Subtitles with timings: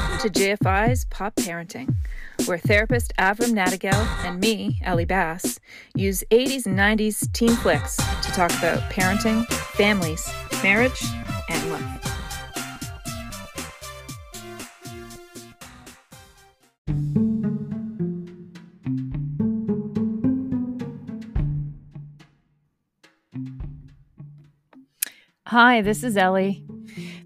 [0.00, 1.94] Welcome to JFI's Pop Parenting,
[2.46, 3.92] where therapist Avrum Nadigel
[4.24, 5.60] and me, Ellie Bass,
[5.94, 10.26] use 80s and 90s teen flicks to talk about parenting, families,
[10.62, 11.04] marriage,
[11.50, 12.06] and life.
[25.44, 26.69] Hi, this is Ellie.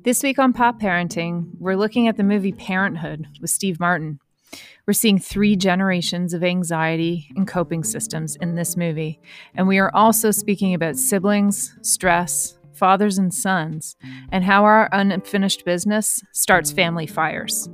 [0.05, 4.21] This week on Pop Parenting, we're looking at the movie Parenthood with Steve Martin.
[4.87, 9.19] We're seeing three generations of anxiety and coping systems in this movie.
[9.55, 13.97] And we are also speaking about siblings, stress, fathers and sons,
[14.31, 17.71] and how our unfinished business starts family fires.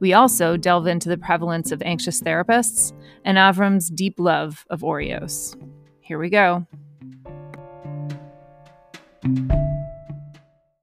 [0.00, 2.92] We also delve into the prevalence of anxious therapists
[3.24, 5.56] and Avrum's deep love of Oreos.
[6.00, 6.66] Here we go.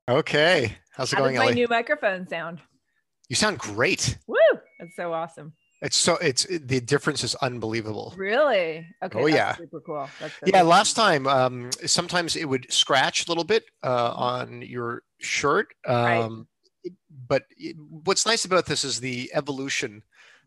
[0.10, 0.76] Okay.
[0.98, 1.56] How's it How going, does my Ellie?
[1.56, 2.60] new microphone sound?
[3.30, 4.18] you sound great.
[4.28, 4.36] Woo!
[4.80, 5.54] That's so awesome.
[5.82, 8.14] It's so it's the difference is unbelievable.
[8.18, 8.88] Really?
[9.04, 9.20] Okay.
[9.20, 9.56] Oh, that's yeah.
[9.58, 10.10] Super cool.
[10.46, 10.70] Yeah, cool.
[10.70, 15.68] last time um sometimes it would scratch a little bit uh on your shirt.
[15.88, 16.18] Right.
[16.20, 16.48] Um
[17.28, 20.02] but it- what's nice about this is the evolution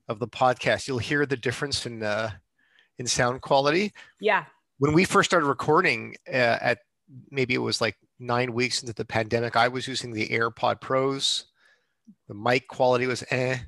[0.09, 0.89] of the podcast.
[0.89, 2.31] You'll hear the difference in uh
[2.99, 3.93] in sound quality.
[4.21, 4.47] Yeah.
[4.79, 6.79] When we first started recording uh, at
[7.31, 11.47] maybe it was like 9 weeks into the pandemic, I was using the AirPod Pros.
[12.29, 13.59] The mic quality was eh.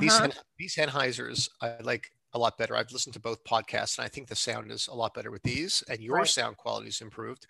[0.00, 0.30] These Uh-huh.
[0.30, 2.76] Sen- these Sennheisers I like a lot better.
[2.76, 5.42] I've listened to both podcasts, and I think the sound is a lot better with
[5.42, 6.28] these, and your Right.
[6.28, 7.46] sound quality is improved.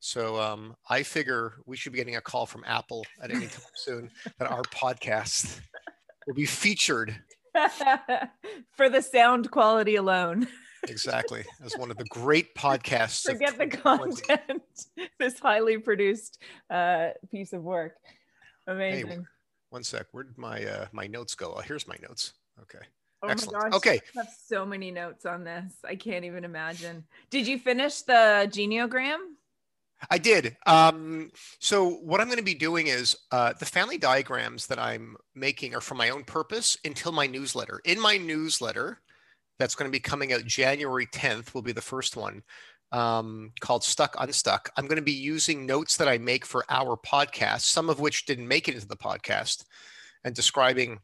[0.00, 3.62] So um, I figure we should be getting a call from Apple at any time
[3.74, 5.60] soon that our podcast
[6.26, 7.20] will be featured
[8.76, 10.46] For the sound quality alone.
[10.86, 13.24] Exactly as one of the great podcasts.
[13.24, 14.62] Forget the content.
[15.18, 17.94] this highly produced uh, piece of work.
[18.66, 19.26] Amazing.
[19.70, 20.06] One sec.
[20.12, 21.54] Where did my uh, my notes go?
[21.56, 22.34] Oh, here's my notes.
[22.62, 22.84] Okay.
[23.22, 23.64] oh excellent.
[23.64, 23.76] my gosh.
[23.76, 24.00] Okay.
[24.16, 25.74] I have so many notes on this.
[25.84, 27.04] I can't even imagine.
[27.30, 29.18] Did you finish the genogram?
[30.10, 30.56] I did.
[30.66, 35.16] Um, so what I'm going to be doing is uh, the family diagrams that I'm
[35.34, 37.80] making are for my own purpose until my newsletter.
[37.84, 39.00] In my newsletter,
[39.58, 42.42] that's going to be coming out January 10th, will be the first one
[42.92, 44.70] um, called Stuck Unstuck.
[44.76, 48.26] I'm going to be using notes that I make for our podcast, some of which
[48.26, 49.64] didn't make it into the podcast,
[50.24, 51.00] and describing,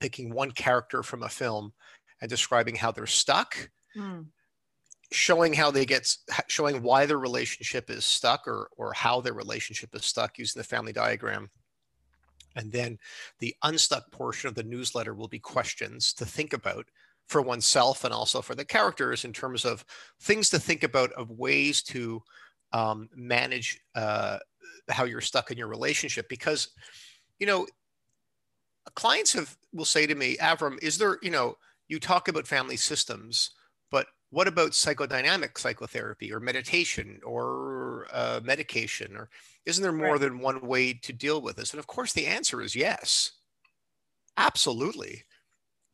[0.00, 1.72] picking one character from a film
[2.20, 4.22] and describing how they're stuck Hmm.
[5.12, 6.16] showing how they get
[6.48, 10.66] showing why their relationship is stuck or or how their relationship is stuck using the
[10.66, 11.48] family diagram
[12.56, 12.98] and then
[13.38, 16.86] the unstuck portion of the newsletter will be questions to think about
[17.28, 19.84] for oneself and also for the characters in terms of
[20.20, 22.22] things to think about of ways to
[22.72, 24.38] um, manage uh,
[24.90, 26.28] how you're stuck in your relationship.
[26.28, 26.68] Because
[27.38, 27.66] you know
[28.94, 31.56] clients have will say to me avrum is there you know
[31.88, 33.50] you talk about family systems
[33.90, 39.30] but what about psychodynamic psychotherapy or meditation or uh, medication or
[39.64, 40.20] isn't there more Right.
[40.20, 41.72] than one way to deal with this?
[41.72, 43.32] And of course the answer is yes.
[44.36, 45.24] Absolutely.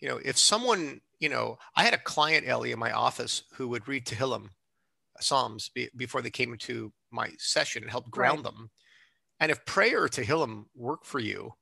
[0.01, 3.69] You know if someone you know i had a client ellie in my office who
[3.69, 4.49] would read tehillim
[5.21, 8.71] psalms be, before they came into my session and help ground them.
[9.41, 11.55] And if prayer or tehillim work for you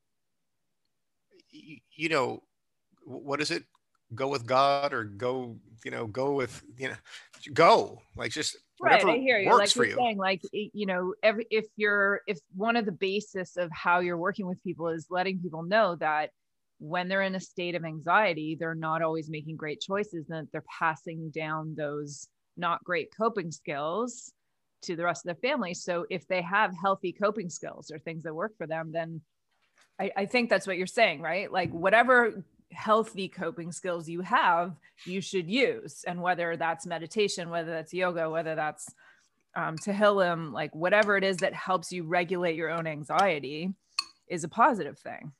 [1.53, 2.43] y- you know
[3.05, 3.65] wh- what is it?
[4.15, 6.97] Go with god or go you know go with you know
[7.55, 8.03] go.
[8.17, 9.49] Like just Right, whatever I hear you.
[9.51, 9.99] works Like for you're you.
[9.99, 14.17] saying, like you know, every if you're if one of the basis of how you're
[14.17, 16.31] working with people is letting people know that
[16.79, 20.65] when they're in a state of anxiety, they're not always making great choices, and they're
[20.79, 24.33] passing down those not great coping skills
[24.83, 25.75] to the rest of their family.
[25.75, 29.21] So if they have healthy coping skills or things that work for them, then
[30.01, 31.51] I, I think that's what you're saying, right?
[31.51, 36.05] Like whatever healthy coping skills you have, you should use.
[36.07, 38.87] And whether that's meditation, whether that's yoga, whether that's
[39.57, 43.75] um, Tehillim, like whatever it is that helps you regulate your own anxiety
[44.29, 45.33] is a positive thing.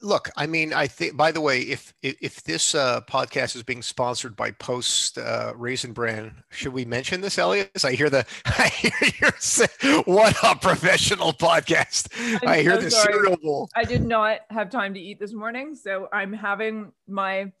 [0.00, 3.82] Look i mean i think by the way if if, this uh, podcast is being
[3.82, 8.68] sponsored by post uh, raisin bran should we mention this elliot i hear the i
[8.68, 9.66] hear you say
[10.04, 12.08] what a professional podcast
[12.42, 13.12] I'm i hear so the sorry.
[13.12, 17.52] cereal bowl I did not have time to eat this morning, so I'm having my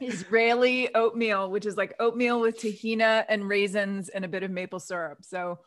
[0.00, 4.78] Israeli oatmeal, which is like oatmeal with tahina and raisins and a bit of maple
[4.78, 5.18] syrup.
[5.22, 5.58] So,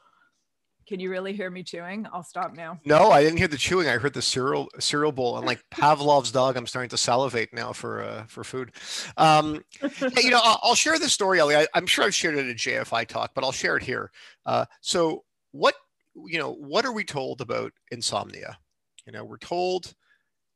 [0.87, 2.07] can you really hear me chewing?
[2.11, 2.79] I'll stop now.
[2.85, 3.87] No, I didn't hear the chewing.
[3.87, 7.71] I heard the cereal cereal bowl, and like Pavlov's dog, I'm starting to salivate now
[7.73, 8.71] for uh, for food.
[9.17, 11.55] Um, hey, you know, I'll, I'll share this story, Ellie.
[11.55, 14.11] I, I'm sure I've shared it at a JFI talk, but I'll share it here.
[14.45, 15.75] Uh, so, what
[16.15, 18.57] you know, what are we told about insomnia?
[19.05, 19.93] You know, we're told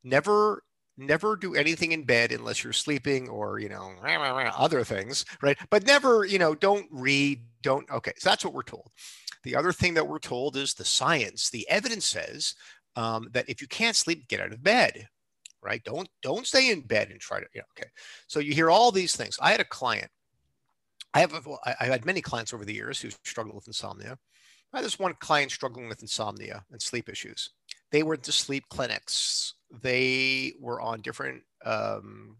[0.03, 0.63] never
[0.97, 3.91] never do anything in bed unless you're sleeping or you know
[4.57, 8.63] other things right but never you know don't read don't okay so that's what we're
[8.63, 8.89] told
[9.45, 12.55] the other thing that we're told is the science the evidence says
[12.97, 15.07] um, that if you can't sleep get out of bed
[15.65, 15.83] right?
[15.83, 17.89] Don't don't stay in bed and try to yeah okay.
[18.27, 19.39] So you hear all these things.
[19.41, 20.11] I had a client
[21.15, 21.33] i have
[21.65, 24.17] i have had many clients over the years who struggle with insomnia.
[24.73, 27.51] I had this one client struggling with insomnia and sleep issues.
[27.91, 29.53] They went to sleep clinics.
[29.81, 32.35] They were on different um,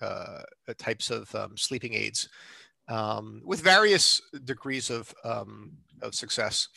[0.00, 0.42] uh,
[0.78, 2.28] types of um, sleeping aids
[2.88, 5.72] um, with various degrees of, um,
[6.02, 6.68] of success.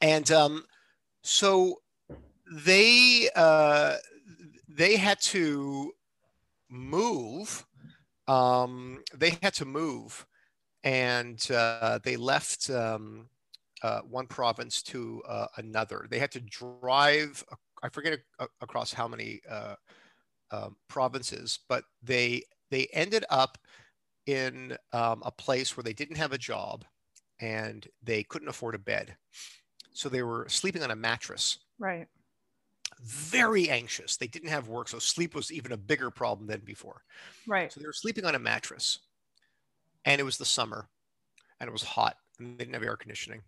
[0.00, 0.64] And um,
[1.22, 1.76] so
[2.50, 3.96] they, uh,
[4.68, 5.92] they had to
[6.68, 7.66] move.
[8.26, 10.26] Um, they had to move
[10.82, 12.98] and uh, they left uh,
[14.08, 16.06] one province to uh, another.
[16.08, 17.44] They had to drive
[17.82, 18.18] I forget
[18.60, 19.74] across how many uh,
[20.50, 23.58] um, provinces, but they they ended up
[24.26, 26.84] in um, a place where they didn't have a job
[27.40, 29.16] and they couldn't afford a bed,
[29.92, 31.58] so they were sleeping on a mattress.
[31.78, 32.06] Right.
[33.02, 34.16] Very anxious.
[34.16, 37.02] They didn't have work, so sleep was even a bigger problem than before.
[37.46, 37.72] Right.
[37.72, 38.98] So they were sleeping on a mattress,
[40.04, 40.88] and it was the summer,
[41.58, 43.42] and it was hot, and they didn't have air conditioning,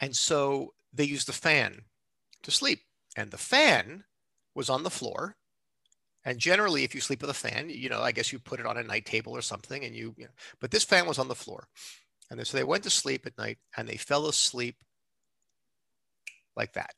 [0.00, 1.82] and so they used the fan
[2.42, 2.80] to sleep
[3.18, 4.04] and the fan
[4.54, 5.36] was on the floor.
[6.24, 8.66] And generally, if you sleep with a fan, you know, I guess you put it
[8.66, 10.30] on a night table or something, and you, you know,
[10.60, 11.68] but this fan was on the floor.
[12.30, 14.76] And so they went to sleep at night and they fell asleep
[16.56, 16.94] like that.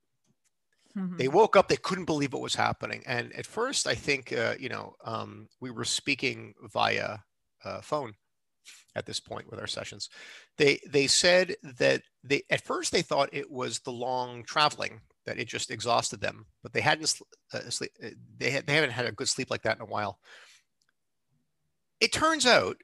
[0.97, 1.19] Mm-hmm.
[1.19, 3.03] They woke up, they couldn't believe what was happening.
[3.07, 7.19] And at first, I think, uh, you know, um, we were speaking via
[7.65, 8.15] uh, phone
[8.97, 10.09] at this point with our sessions.
[10.59, 15.39] They, they said that they, at first, they thought it was the long traveling that
[15.39, 16.47] it just exhausted them.
[16.63, 17.15] But they hadn't
[17.53, 19.87] uh, sleep, uh, they, had, they haven't had a good sleep like that in a
[19.87, 20.19] while.
[22.01, 22.79] It turns out,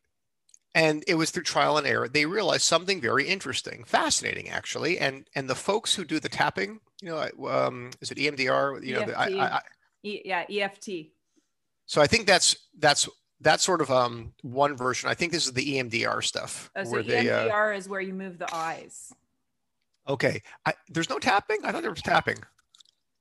[0.76, 4.98] and it was through trial and error, they realized something very interesting, fascinating actually.
[4.98, 8.84] And and the folks who do the tapping, you know, um, is it EMDR?
[8.84, 9.16] You know, EFT.
[9.16, 9.60] I, I,
[10.02, 10.90] e, yeah, EFT.
[11.86, 13.08] So I think that's that's
[13.40, 15.08] that's sort of um, one version.
[15.08, 16.70] I think this is the EMDR stuff.
[16.76, 19.14] Oh, so where EMDR they, uh, is where you move the eyes.
[20.06, 20.42] Okay.
[20.66, 21.58] I, there's no tapping.
[21.64, 22.38] I thought there was tapping.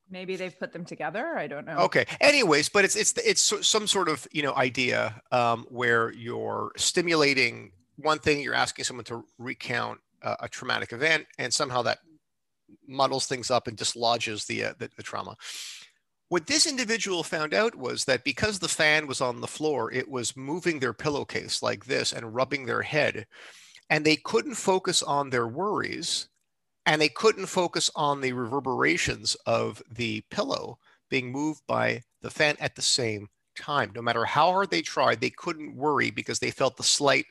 [0.10, 1.38] Maybe they've put them together.
[1.38, 1.78] I don't know.
[1.80, 2.06] Okay.
[2.22, 7.72] Anyways, but it's it's it's some sort of you know idea um, where you're stimulating
[7.98, 8.42] one thing.
[8.42, 12.00] You're asking someone to recount uh, a traumatic event, and somehow that
[12.88, 15.36] muddles things up and dislodges the, uh, the the trauma.
[16.30, 20.10] What this individual found out was that because the fan was on the floor, it
[20.10, 23.25] was moving their pillowcase like this and rubbing their head,
[23.90, 26.30] and they couldn't focus on their worries
[26.86, 30.78] and they couldn't focus on the reverberations of the pillow
[31.10, 33.92] being moved by the fan at the same time.
[33.96, 37.26] No matter how hard they tried, they couldn't worry because they felt the slight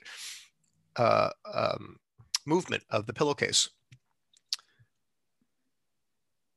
[0.96, 1.96] uh, um,
[2.46, 3.70] movement of the pillowcase.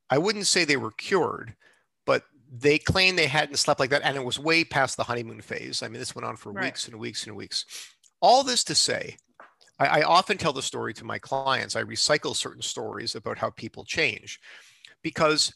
[0.09, 1.55] I wouldn't say they were cured,
[2.05, 5.41] but they claimed they hadn't slept like that, and it was way past the honeymoon
[5.41, 5.83] phase.
[5.83, 6.65] I mean, this went on for right.
[6.65, 7.65] weeks and weeks and weeks.
[8.21, 9.17] All this to say
[9.79, 11.75] I, I often tell the story to my clients.
[11.75, 14.39] I recycle certain stories about how people change
[15.01, 15.53] because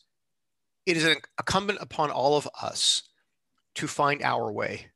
[0.86, 3.04] it is incumbent upon all of us
[3.76, 4.88] to find our way.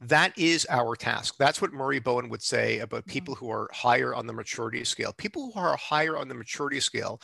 [0.00, 1.36] That is our task.
[1.38, 3.10] That's what Murray Bowen would say about mm-hmm.
[3.10, 5.12] people who are higher on the maturity scale.
[5.16, 7.20] People who are higher on the maturity scale,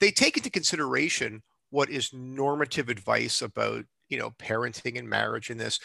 [0.00, 5.60] they take into consideration what is normative advice about, you know, parenting and marriage and
[5.60, 5.80] this,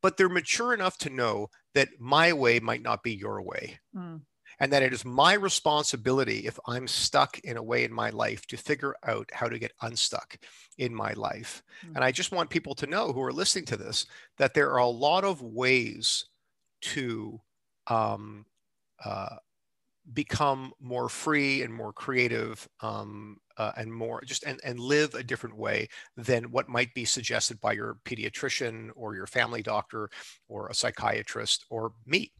[0.00, 3.78] but they're mature enough to know that my way might not be your way.
[3.94, 4.20] Mm
[4.60, 8.46] and that it is my responsibility if I'm stuck in a way in my life
[8.46, 10.36] to figure out how to get unstuck
[10.78, 11.62] in my life.
[11.84, 11.96] Mm-hmm.
[11.96, 14.06] And I just want people to know who are listening to this
[14.38, 16.26] that there are a lot of ways
[16.82, 17.40] to
[17.86, 18.46] um,
[19.04, 19.36] uh,
[20.12, 25.22] become more free and more creative um, uh, and more just and, and live a
[25.22, 30.10] different way than what might be suggested by your pediatrician or your family doctor
[30.48, 32.32] or a psychiatrist or me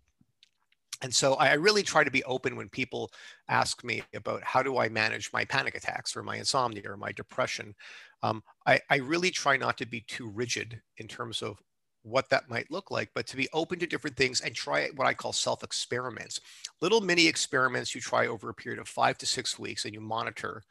[1.02, 3.10] and so I really try to be open when people
[3.48, 7.12] ask me about how do I manage my panic attacks or my insomnia or my
[7.12, 7.74] depression.
[8.22, 11.60] Um, I, I really try not to be too rigid in terms of
[12.02, 15.06] what that might look like, but to be open to different things and try what
[15.06, 16.40] I call self experiments.
[16.80, 20.00] Little mini experiments you try over a period of five to six weeks and you
[20.00, 20.62] monitor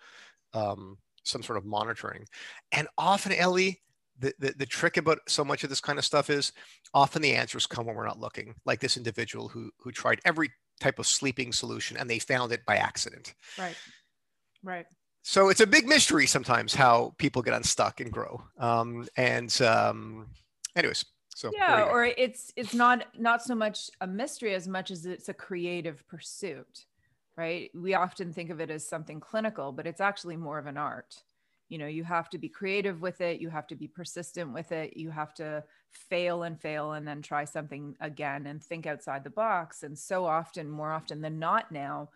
[0.54, 2.26] um, some sort of monitoring.
[2.72, 3.82] And often, Ellie,
[4.20, 6.52] the, the, the trick about so much of this kind of stuff is
[6.94, 10.50] often the answers come when we're not looking like this individual who who tried every
[10.80, 13.76] type of sleeping solution and they found it by accident right
[14.64, 14.86] right
[15.24, 18.44] so it's a big mystery sometimes how people get unstuck and grow.
[18.58, 20.28] Um, and um,
[20.76, 25.06] anyways, so yeah, or it's it's not not so much a mystery as much as
[25.06, 26.86] it's a creative pursuit,
[27.38, 27.72] right?
[27.74, 31.16] We often think of it as something clinical, but it's actually more of an art.
[31.74, 34.72] You know, you have to be creative with it, you have to be persistent with
[34.72, 39.24] it, you have to fail and fail and then try something again and think outside
[39.24, 39.82] the box.
[39.82, 42.10] And so often, more often than not now,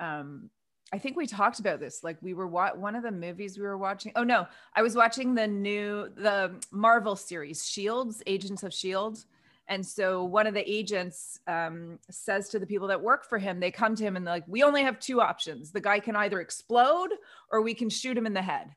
[0.00, 0.50] um,
[0.92, 2.02] I think we talked about this.
[2.02, 4.10] Like we were wa- one of the movies we were watching.
[4.16, 9.24] Oh no, I was watching the new the Marvel series Shields, Agents of Shield.
[9.68, 13.60] And so one of the agents um, says to the people that work for him,
[13.60, 15.72] they come to him and they're like, "We only have two options.
[15.72, 17.10] The guy can either explode
[17.52, 18.74] or we can shoot him in the head."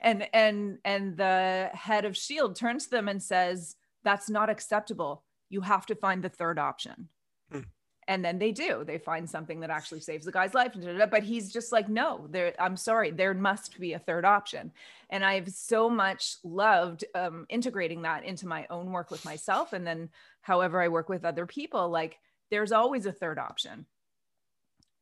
[0.00, 5.24] And and and the head of Shield turns to them and says, "That's not acceptable.
[5.48, 7.08] You have to find the third option."
[8.08, 8.82] And then they do.
[8.84, 10.72] They find something that actually saves the guy's life
[11.10, 14.72] but he's just like no there i'm sorry there must be a third option.
[15.10, 19.86] And i've so much loved um, integrating that into my own work with myself and
[19.86, 20.08] then
[20.40, 22.18] however i work with other people like
[22.50, 23.86] there's always a third option.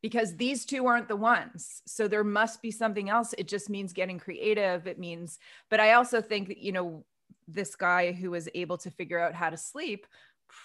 [0.03, 3.35] Because these two aren't the ones so there must be something else.
[3.39, 4.87] It just means getting creative.
[4.87, 5.39] It means
[5.71, 7.05] but i also think that you know
[7.49, 10.07] this guy who was able to figure out how to sleep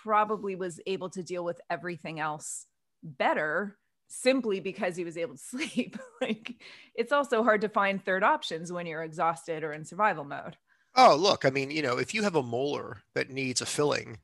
[0.03, 2.65] probably was able to deal with everything else
[3.03, 5.97] better simply because he was able to sleep.
[6.21, 6.61] like
[6.95, 10.57] it's also hard to find third options when you're exhausted or in survival mode.
[10.95, 14.17] Oh, look, I mean, you know, if you have a molar that needs a filling,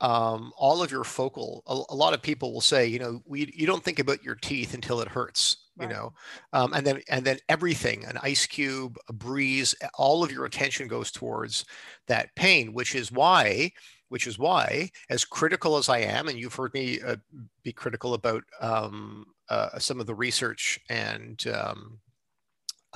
[0.00, 3.52] um, all of your focal, a, a, lot of people will say, you know, we,
[3.54, 5.88] you don't think about your teeth until it hurts, right.
[5.88, 6.12] you know,
[6.52, 10.88] um, and then, and then everything, an ice cube, a breeze, all of your attention
[10.88, 11.64] goes towards
[12.08, 13.72] that pain, which is why
[14.08, 17.16] which is why, as critical as I am, and you've heard me uh,
[17.62, 21.98] be critical about um, uh, some of the research and um,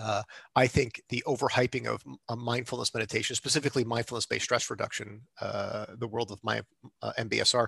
[0.00, 0.22] uh,
[0.56, 6.30] I think the overhyping of uh, mindfulness meditation, specifically mindfulness-based stress reduction, uh, the world
[6.30, 6.62] of my
[7.02, 7.66] uh, MBSR.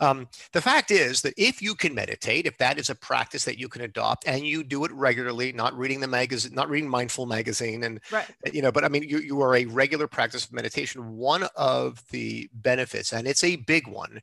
[0.00, 3.58] Um, the fact is that if you can meditate, if that is a practice that
[3.58, 7.26] you can adopt, and you do it regularly, not reading the magazine, not reading Mindful
[7.26, 8.26] magazine, and right.
[8.52, 11.16] you know, but I mean, you you are a regular practice of meditation.
[11.16, 14.20] One of the benefits, and it's a big one,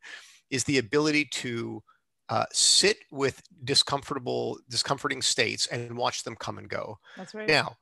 [0.50, 1.82] is the ability to
[2.30, 7.00] uh, sit with discomfortable, discomforting states and watch them come and go.
[7.16, 7.48] That's right.
[7.48, 7.78] Now,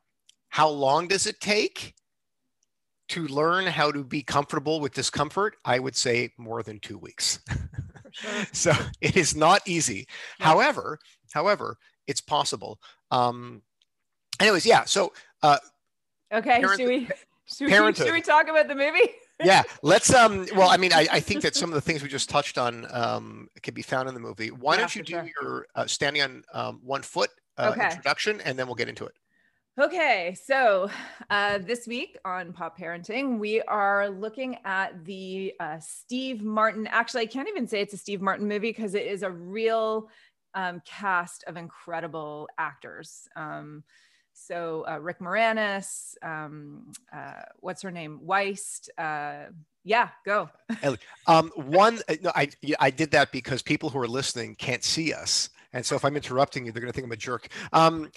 [0.50, 1.96] how long does it take
[3.10, 5.58] to learn how to be comfortable with discomfort?
[5.66, 7.40] I would say more than two weeks.
[8.12, 8.46] Sure.
[8.54, 8.72] so
[9.02, 10.08] it is not easy.
[10.40, 10.46] Yeah.
[10.46, 11.00] However,
[11.34, 12.80] however, it's possible.
[13.12, 13.64] Um,
[14.40, 14.86] anyways, yeah.
[14.86, 15.58] So, uh,
[16.32, 16.62] okay.
[16.62, 17.10] Parent- should we,
[17.46, 19.12] should we, should we talk about the movie?
[19.44, 22.10] Yeah let's um well i mean I, I think that some of the things we
[22.10, 25.14] just touched on um can be found in the movie why yeah, don't you do
[25.14, 25.30] sure.
[25.42, 27.86] your uh, standing on um, one foot uh, okay.
[27.86, 29.14] introduction and then we'll get into it
[29.80, 30.90] okay so
[31.30, 37.22] uh, this week on pop parenting we are looking at the uh, steve martin actually
[37.24, 40.10] i can't even say it's a steve martin movie because it is a real
[40.54, 43.84] um, cast of incredible actors um,
[44.36, 48.20] so uh, Rick Moranis, um, uh, what's her name?
[48.24, 48.90] Wiest.
[48.98, 49.52] Uh,
[49.86, 50.50] yeah, go.
[51.28, 52.50] um, one, uh, no, I
[52.80, 56.16] I did that because people who are listening can't see us, and so if I'm
[56.16, 57.50] interrupting you, they're going to think I'm a jerk.
[57.74, 58.10] Um,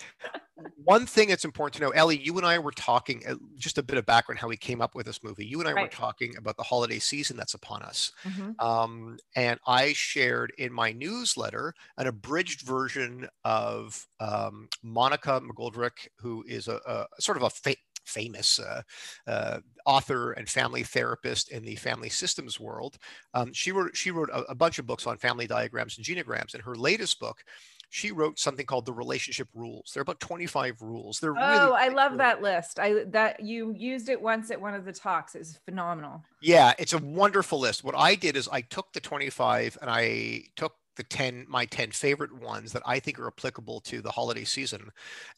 [0.77, 3.83] one thing that's important to know, Ellie, you and I were talking uh, just a
[3.83, 5.45] bit of background how we came up with this movie.
[5.45, 5.83] You and I right.
[5.83, 8.13] were talking about the holiday season that's upon us.
[8.25, 8.65] Mm-hmm.
[8.65, 16.45] Um, and I shared in my newsletter an abridged version of um, Monica McGoldrick, who
[16.47, 17.75] is a, a sort of a fa-
[18.09, 18.83] famous uh,
[19.27, 22.99] uh, author and family therapist in the family systems world.
[23.35, 26.55] Um, she wrote she wrote a, a bunch of books on family diagrams and genograms,
[26.55, 27.45] and her latest book
[27.91, 29.93] she wrote something called the relationship rules.
[29.93, 31.21] There are about 25 rules.
[31.21, 32.79] They're oh, really I love that list.
[32.79, 35.35] I that you used it once at one of the talks.
[35.35, 36.23] It's phenomenal.
[36.43, 37.85] Yeah, it's a wonderful list.
[37.85, 41.93] What I did is I took the 25 and I took the 10 my 10
[41.93, 44.91] favorite ones that i think are applicable to the holiday season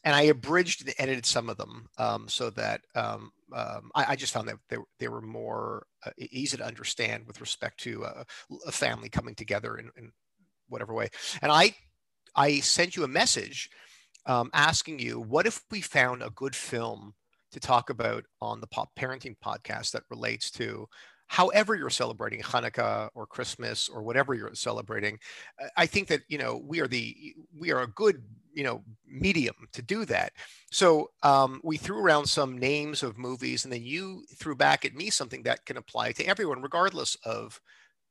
[0.03, 4.15] and i abridged and edited some of them um, so that um, um, I, I,
[4.15, 8.23] just found that they, they were more uh, easy to understand with respect to uh,
[8.65, 10.11] a family coming together in, in
[10.67, 11.09] whatever way.
[11.41, 11.75] And i
[12.35, 13.69] I sent you a message
[14.25, 17.13] um, asking you, what if we found a good film
[17.51, 20.87] to talk about on the Pop Parenting podcast that relates to
[21.31, 25.17] however you're celebrating Hanukkah or Christmas or whatever you're celebrating.
[25.77, 28.21] I think that you know we are the we are a good
[28.53, 30.33] you know medium to do that.
[30.71, 34.93] So um, we threw around some names of movies, and then you threw back at
[34.93, 37.61] me something that can apply to everyone, regardless of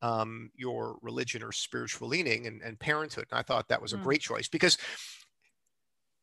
[0.00, 3.26] um, your religion or spiritual leaning and, and, parenthood.
[3.30, 4.02] And I thought that was a mm.
[4.02, 4.78] great choice because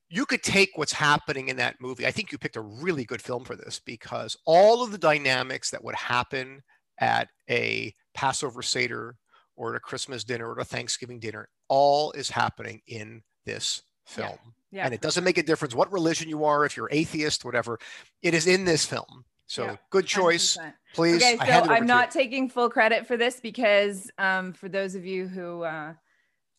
[0.09, 2.07] you could take what's happening in that movie.
[2.07, 5.69] I think you picked a really good film for this because all of the dynamics
[5.69, 6.63] that would happen
[6.99, 9.15] at a Passover Seder
[9.55, 14.29] or at a Christmas dinner or a Thanksgiving dinner, all is happening in this film.
[14.29, 14.51] Yeah.
[14.69, 17.79] Yeah, and it doesn't make a difference what religion you are, if you're atheist, whatever.
[18.21, 19.23] It is in this film.
[19.45, 20.57] So yeah, good choice.
[20.57, 20.73] 100%.
[20.93, 21.15] Please.
[21.23, 25.27] Okay, so I'm not taking full credit for this because um, for those of you
[25.27, 25.93] who uh,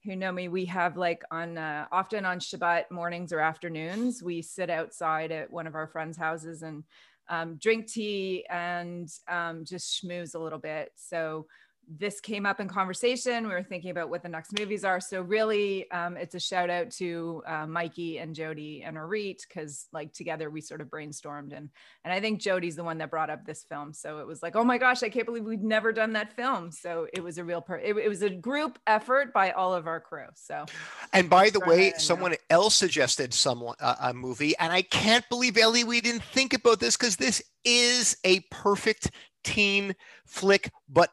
[0.04, 4.40] who know me, we have like on uh, often on Shabbat mornings or afternoons, we
[4.40, 6.83] sit outside at one of our friends' houses and
[7.28, 10.92] um, drink tea and um, just schmooze a little bit.
[10.97, 11.47] So
[11.88, 13.49] this came up in conversation.
[13.49, 15.00] We were thinking about what the next movies are.
[15.00, 19.87] So really, um, it's a shout out to uh, Mikey and Jody and Arit because
[19.92, 21.71] like together we sort of brainstormed and
[22.04, 23.95] and I think Jody's the one that brought up this film.
[23.95, 26.71] So it was like, oh my gosh, I can't believe we'd never done that film.
[26.71, 29.87] So it was a real per- it, it was a group effort by all of
[29.87, 30.26] our crew.
[30.35, 30.66] So
[31.12, 35.57] and by the way, someone else suggested someone uh, a movie, and I can't believe
[35.57, 39.11] Ellie we didn't think about this because this is a perfect
[39.45, 39.95] teen
[40.26, 41.11] flick, but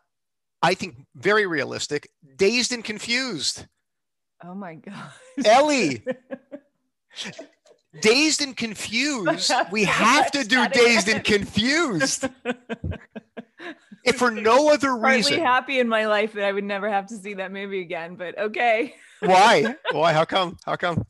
[0.65, 3.67] I think very realistic, dazed and confused.
[4.43, 5.11] Oh my god.
[5.45, 6.03] Ellie.
[8.01, 9.51] dazed and confused.
[9.71, 12.27] We have to do dazed and confused.
[14.03, 15.33] if for no other reason.
[15.33, 17.81] I'm really happy in my life that I would never have to see that movie
[17.81, 18.95] again, but okay.
[19.19, 19.75] Why?
[19.91, 20.13] Why?
[20.13, 20.57] How come?
[20.65, 21.05] How come?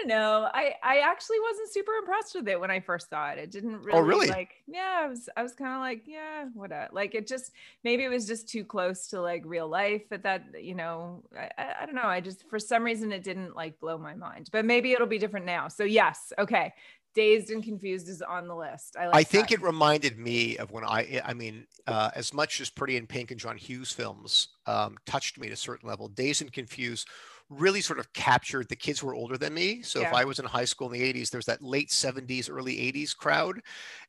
[0.00, 0.48] Don't know.
[0.52, 3.38] I I actually wasn't super impressed with it when I first saw it.
[3.38, 4.28] It didn't really, oh, really?
[4.28, 7.52] like yeah, I was I was kind of like, yeah, what a, like it just
[7.82, 11.50] maybe it was just too close to like real life at that, you know, I,
[11.56, 12.02] I, I don't know.
[12.02, 14.48] I just for some reason it didn't like blow my mind.
[14.52, 15.68] But maybe it'll be different now.
[15.68, 16.74] So yes, okay.
[17.14, 18.96] Dazed and Confused is on the list.
[18.98, 19.54] I, like I think that.
[19.54, 23.30] it reminded me of when I, I mean, uh, as much as Pretty in Pink
[23.30, 27.08] and John Hughes films um, touched me at a certain level, Dazed and Confused
[27.50, 29.82] really sort of captured the kids who were older than me.
[29.82, 30.08] So yeah.
[30.08, 33.16] if I was in high school in the 80s, there's that late 70s, early 80s
[33.16, 33.60] crowd.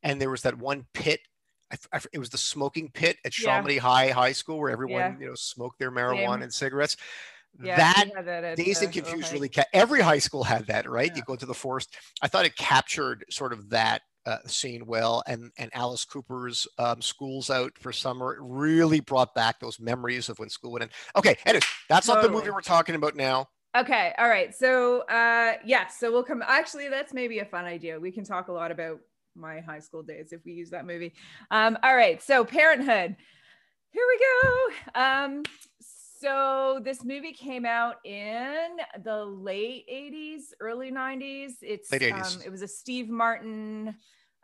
[0.03, 1.19] And there was that one pit.
[1.71, 3.81] I, I, it was the smoking pit at Chamonix yeah.
[3.81, 5.15] High High School where everyone, yeah.
[5.19, 6.95] you know, smoked their marijuana and cigarettes.
[7.61, 11.15] Yeah, that, that Dazed and Confused really ca- every high school had that, right?
[11.15, 11.95] You go to the forest.
[12.21, 17.01] I thought it captured sort of that uh, scene well, and and Alice Cooper's um,
[17.01, 20.89] "School's Out for Summer" really brought back those memories of when school went in.
[21.15, 22.23] Okay, anyway, that's totally.
[22.23, 23.47] not the movie we're talking about now.
[23.75, 24.55] Okay, all right.
[24.55, 26.41] So, uh, yes, yeah, so we'll come.
[26.45, 27.99] Actually, that's maybe a fun idea.
[27.99, 28.99] We can talk a lot about
[29.35, 31.13] my high school days if we use that movie.
[31.51, 33.15] Um, all right, so Parenthood.
[33.91, 34.99] Here we go.
[35.01, 35.43] Um,
[36.25, 41.53] so this movie came out in the late 80s, early 90s.
[41.61, 42.35] It's late 80s.
[42.37, 43.95] Um, it was a Steve Martin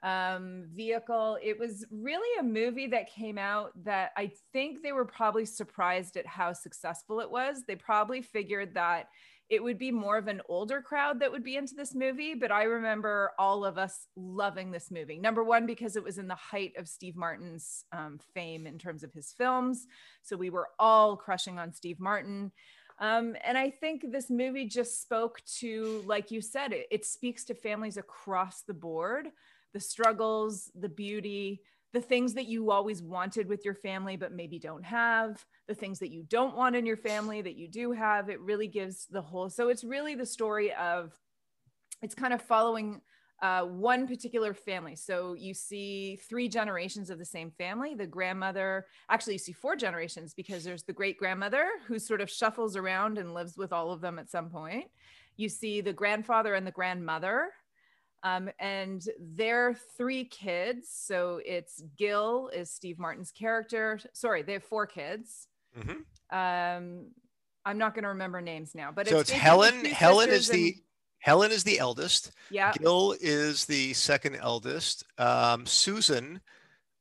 [0.03, 1.39] um, vehicle.
[1.41, 6.17] It was really a movie that came out that I think they were probably surprised
[6.17, 7.63] at how successful it was.
[7.67, 9.07] They probably figured that
[9.51, 12.33] it would be more of an older crowd that would be into this movie.
[12.33, 15.19] But I remember all of us loving this movie.
[15.19, 19.03] Number one, because it was in the height of Steve Martin's um, fame in terms
[19.03, 19.87] of his films.
[20.23, 22.53] So we were all crushing on Steve Martin.
[22.97, 27.43] Um, and I think this movie just spoke to, like you said, it, it speaks
[27.45, 29.27] to families across the board
[29.73, 31.61] the struggles, the beauty,
[31.93, 35.99] the things that you always wanted with your family but maybe don't have the things
[35.99, 39.21] that you don't want in your family that you do have it really gives the
[39.21, 41.13] whole so it's really the story of
[42.01, 43.01] it's kind of following
[43.41, 44.95] uh, one particular family.
[44.95, 47.95] So you see three generations of the same family.
[47.95, 52.29] The grandmother actually you see four generations because there's the great grandmother who sort of
[52.29, 54.85] shuffles around and lives with all of them at some point.
[55.37, 57.49] You see the grandfather and the grandmother
[58.23, 60.89] um, and they're three kids.
[60.91, 63.99] So it's Gil is Steve Martin's character.
[64.13, 65.47] Sorry, they have four kids.
[65.77, 66.37] Mm-hmm.
[66.37, 67.07] Um,
[67.65, 69.85] I'm not going to remember names now, but so it's, it's Helen.
[69.85, 70.75] Helen is the
[71.19, 72.31] Helen is the eldest.
[72.49, 72.73] Yeah.
[72.73, 75.03] Gil is the second eldest.
[75.17, 76.41] Um, Susan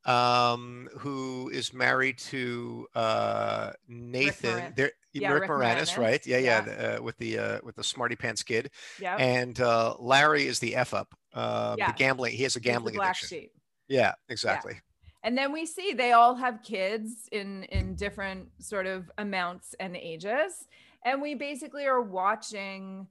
[0.04, 4.72] um, who is married to uh, Nathan.
[4.76, 6.26] There, yeah, Rick, Rick Moranis, Moranis, right?
[6.26, 8.70] Yeah, yeah, yeah uh, with the uh, with the smarty pants kid.
[9.00, 9.16] Yeah.
[9.16, 11.14] And uh, Larry is the f up.
[11.34, 11.88] Uh, yeah.
[11.88, 12.32] The gambling.
[12.34, 13.28] He has a gambling addiction.
[13.28, 13.52] Sheep.
[13.88, 14.74] Yeah, exactly.
[14.74, 14.80] Yeah.
[15.22, 19.96] And then we see they all have kids in in different sort of amounts and
[19.96, 20.66] ages,
[21.04, 23.06] and we basically are watching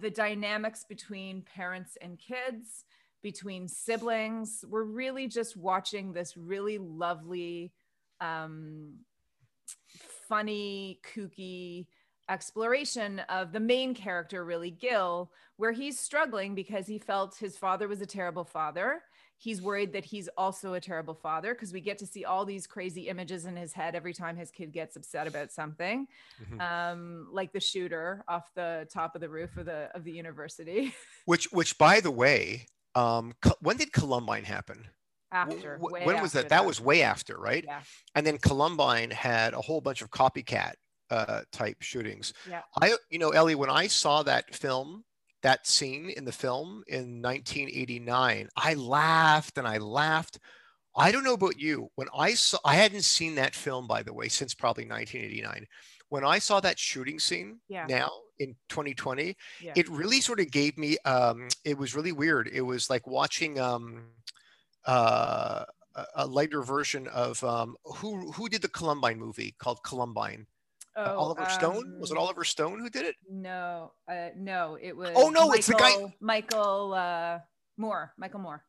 [0.00, 2.84] the dynamics between parents and kids
[3.22, 4.64] between siblings.
[4.68, 7.72] We're really just watching this really lovely,
[8.20, 9.00] um,
[10.28, 11.86] funny, kooky
[12.28, 17.88] exploration of the main character, really Gil, where he's struggling because he felt his father
[17.88, 19.02] was a terrible father.
[19.38, 22.66] he's worried that he's also a terrible father because we get to see all these
[22.66, 26.06] crazy images in his head every time his kid gets upset about something
[26.42, 26.60] mm-hmm.
[26.60, 30.94] um, like the shooter off the top of the roof of the of the university
[31.26, 34.88] which which by the way um, when did columbine happen
[35.36, 36.42] after when was that?
[36.42, 36.48] that?
[36.48, 37.80] that was way after right yeah
[38.14, 40.72] and then columbine had a whole bunch of copycat
[41.10, 45.04] uh, type shootings yeah i you know ellie when i saw that film
[45.46, 50.40] that scene in the film in 1989, I laughed and I laughed.
[50.96, 51.88] I don't know about you.
[51.94, 55.66] When I saw, I hadn't seen that film, by the way, since probably 1989.
[56.08, 57.86] When I saw that shooting scene yeah.
[57.88, 59.72] now in 2020, yeah.
[59.76, 62.48] it really sort of gave me, um, it was really weird.
[62.52, 64.06] It was like watching um,
[64.86, 65.64] uh,
[66.14, 70.46] a lighter version of um, who, who did the Columbine movie called Columbine?
[70.96, 71.98] Uh, oh, Oliver um, Stone?
[72.00, 73.16] Was it um, Oliver Stone who did it?
[73.30, 75.10] No, uh, no, it was.
[75.14, 77.38] Oh no, Michael, it's the guy Michael uh,
[77.76, 78.12] Moore.
[78.16, 78.64] Michael Moore.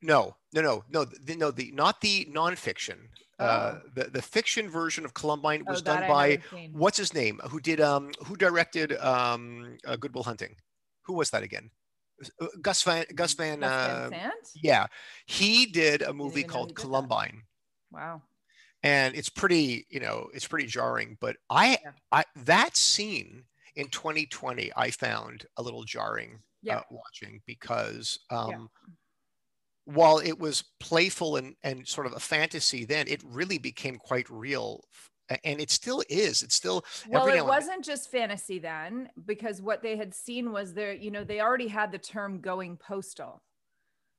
[0.00, 3.08] No, no, no, no, the, no, the not the nonfiction.
[3.38, 3.46] Uh, oh.
[3.46, 6.38] Uh, the the fiction version of Columbine was oh, done by
[6.72, 7.40] what's his name?
[7.50, 10.54] Who did um who directed um uh, Good Will Hunting?
[11.06, 11.70] Who was that again?
[12.40, 13.60] Uh, Gus Van Gus Van.
[13.60, 14.50] Gus Van Sant?
[14.54, 14.86] Yeah,
[15.26, 17.42] he did a movie called Columbine.
[17.92, 18.22] Wow
[18.86, 21.90] and it's pretty you know it's pretty jarring but i yeah.
[22.12, 23.42] i that scene
[23.74, 26.78] in 2020 i found a little jarring yeah.
[26.78, 28.66] uh, watching because um yeah.
[29.94, 34.28] while it was playful and and sort of a fantasy then it really became quite
[34.30, 34.82] real
[35.44, 39.96] and it still is it's still well it wasn't just fantasy then because what they
[39.96, 43.42] had seen was there you know they already had the term going postal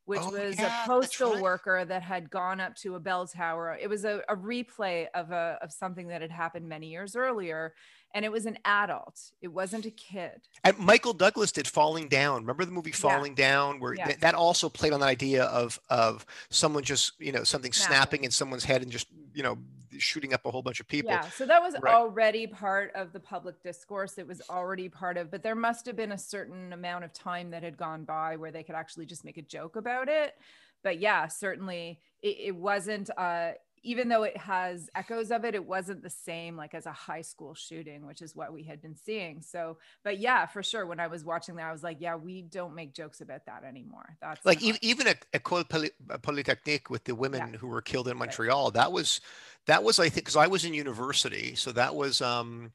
[0.08, 1.42] which oh, was yeah, a postal right.
[1.42, 3.78] worker that had gone up to a bell tower.
[3.80, 7.74] It was a, a replay of a of something that had happened many years earlier,
[8.16, 9.20] and it was an adult.
[9.42, 10.40] It wasn't a kid.
[10.64, 12.40] And Michael Douglas did Falling Down.
[12.40, 13.50] Remember the movie Falling yeah.
[13.50, 14.06] Down, where yeah.
[14.06, 18.24] th- that also played on the idea of of someone just you know something snapping
[18.24, 19.58] in someone's head and just you know
[19.98, 21.12] shooting up a whole bunch of people.
[21.12, 21.94] Yeah, so that was right.
[21.94, 24.18] already part of the public discourse.
[24.18, 27.52] It was already part of, but there must have been a certain amount of time
[27.52, 30.36] that had gone by where they could actually just make a joke about it.
[30.84, 33.10] But yeah, certainly it, it wasn't.
[33.18, 33.52] Uh,
[33.84, 37.22] even though it has echoes of it, it wasn't the same like as a high
[37.22, 39.42] school shooting, which is what we had been seeing.
[39.42, 40.86] So, but yeah, for sure.
[40.86, 43.64] When I was watching that, I was like, yeah, we don't make jokes about that
[43.64, 44.18] anymore.
[44.22, 47.60] That's like not- even at École Poly- Polytechnique with the women yeah.
[47.60, 48.66] who were killed in Montreal.
[48.66, 48.74] Right.
[48.74, 49.22] That was
[49.66, 52.72] that was I think because I was in university, so that was um,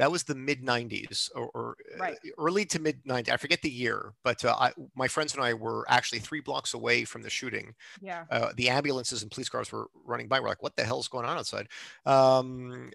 [0.00, 2.16] that was the mid 90s or, or right.
[2.38, 3.28] early to mid 90s.
[3.28, 6.72] I forget the year, but uh, I, my friends and I were actually three blocks
[6.72, 7.74] away from the shooting.
[8.00, 8.24] Yeah.
[8.30, 10.40] Uh, the ambulances and police cars were running by.
[10.40, 11.68] We're like, what the hell's going on outside?
[12.06, 12.92] Um,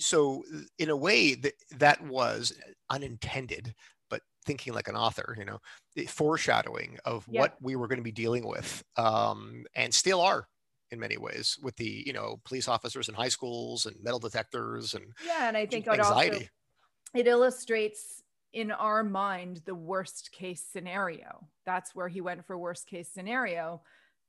[0.00, 0.42] so
[0.80, 2.52] in a way that that was
[2.90, 3.74] unintended
[4.10, 5.58] but thinking like an author you know
[6.06, 7.40] foreshadowing of yeah.
[7.40, 10.46] what we were going to be dealing with um, and still are
[10.92, 14.94] in many ways with the you know police officers in high schools and metal detectors
[14.94, 16.38] and yeah and i think it also
[17.14, 22.86] it illustrates in our mind the worst case scenario that's where he went for worst
[22.86, 23.80] case scenario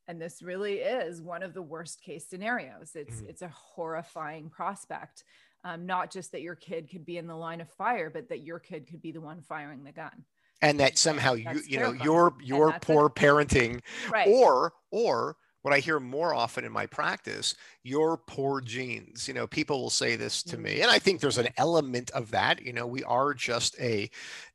[0.07, 3.29] and this really is one of the worst case scenarios it's mm-hmm.
[3.29, 5.25] it's a horrifying prospect
[5.65, 8.41] um, not just that your kid could be in the line of fire but that
[8.41, 10.23] your kid could be the one firing the gun
[10.61, 13.15] and that somehow you you know your your poor it.
[13.15, 14.29] parenting right.
[14.29, 19.27] or or what I hear more often in my practice, your poor genes.
[19.27, 20.81] You know, people will say this to me, mm.
[20.83, 22.61] and I think there's an element of that.
[22.61, 24.09] You know, we are just a,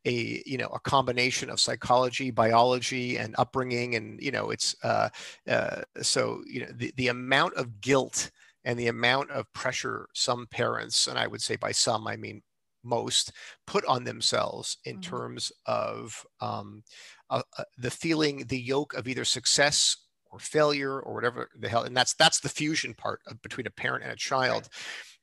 [0.04, 5.08] a you know, a combination of psychology, biology, and upbringing, and you know, it's uh,
[5.48, 8.30] uh, so you know the the amount of guilt
[8.64, 12.42] and the amount of pressure some parents, and I would say by some I mean
[12.84, 13.32] most,
[13.66, 15.10] put on themselves in mm-hmm.
[15.10, 16.82] terms of um,
[17.30, 19.96] uh, uh the feeling, the yoke of either success
[20.30, 23.70] or failure or whatever the hell and that's that's the fusion part of, between a
[23.70, 24.68] parent and a child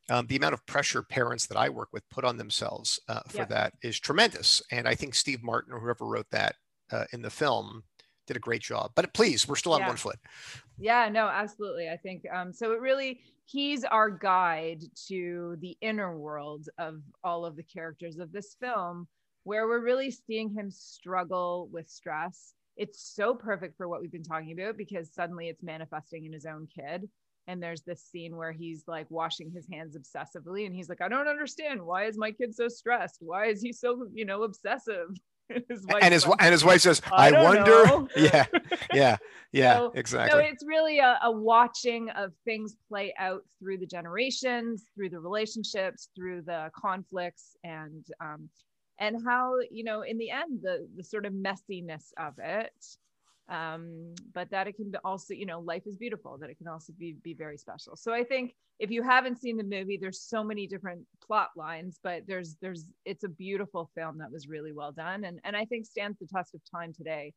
[0.10, 0.18] right.
[0.18, 3.40] um, the amount of pressure parents that i work with put on themselves uh, for
[3.40, 3.46] yeah.
[3.46, 6.56] that is tremendous and i think steve martin or whoever wrote that
[6.92, 7.84] uh, in the film
[8.28, 9.88] did a great job but please we're still on yeah.
[9.88, 10.18] one foot
[10.78, 16.18] yeah no absolutely i think um, so it really he's our guide to the inner
[16.18, 19.08] world of all of the characters of this film
[19.44, 24.24] where we're really seeing him struggle with stress it's so perfect for what we've been
[24.24, 27.10] talking about because suddenly it's manifesting in his own kid.
[27.48, 31.08] And there's this scene where he's like washing his hands obsessively and he's like i
[31.08, 31.82] don't understand.
[31.82, 33.18] Why is my kid so stressed?
[33.20, 35.10] Why is he so you know obsessive?
[35.48, 38.08] His and his and his wife says i, I wonder.
[38.16, 38.46] yeah.
[38.94, 39.18] Yeah.
[39.52, 40.32] Yeah so, exactly.
[40.32, 45.20] so it's really a, a watching of things play out through the generations through the
[45.20, 48.50] relationships through the conflicts and um,
[49.00, 52.98] and how you know in the end the the sort of messiness of it
[53.48, 56.94] um, but that it can also you know life is beautiful that it can also
[56.98, 57.96] be be very special.
[57.96, 62.00] So i think if you haven't seen the movie there's so many different plot lines
[62.04, 65.24] but there's there's it's a beautiful film that was really well done.
[65.26, 67.34] And and i think stands the test of time today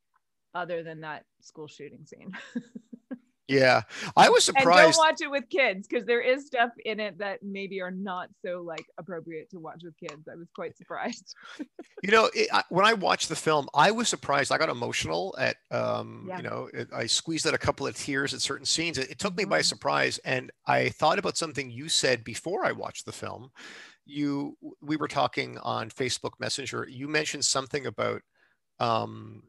[0.55, 2.33] other than that school shooting scene
[3.49, 3.81] Yeah,
[4.15, 4.69] I was surprised.
[4.69, 7.91] And don't watch it with kids because there is stuff in it that maybe are
[7.91, 10.29] not so like appropriate to watch with kids.
[10.31, 11.35] I was quite surprised.
[12.03, 14.53] you know, it, I, when I watched the film, I was surprised.
[14.53, 16.37] I got emotional at, um, yeah.
[16.37, 18.99] you know, it, I squeezed out a couple of tears at certain scenes.
[18.99, 19.51] It, it took me mm-hmm.
[19.51, 23.51] by surprise, and I thought about something you said before I watched the film.
[24.05, 26.87] You, we were talking on Facebook Messenger.
[26.91, 28.21] You mentioned something about
[28.79, 29.43] um,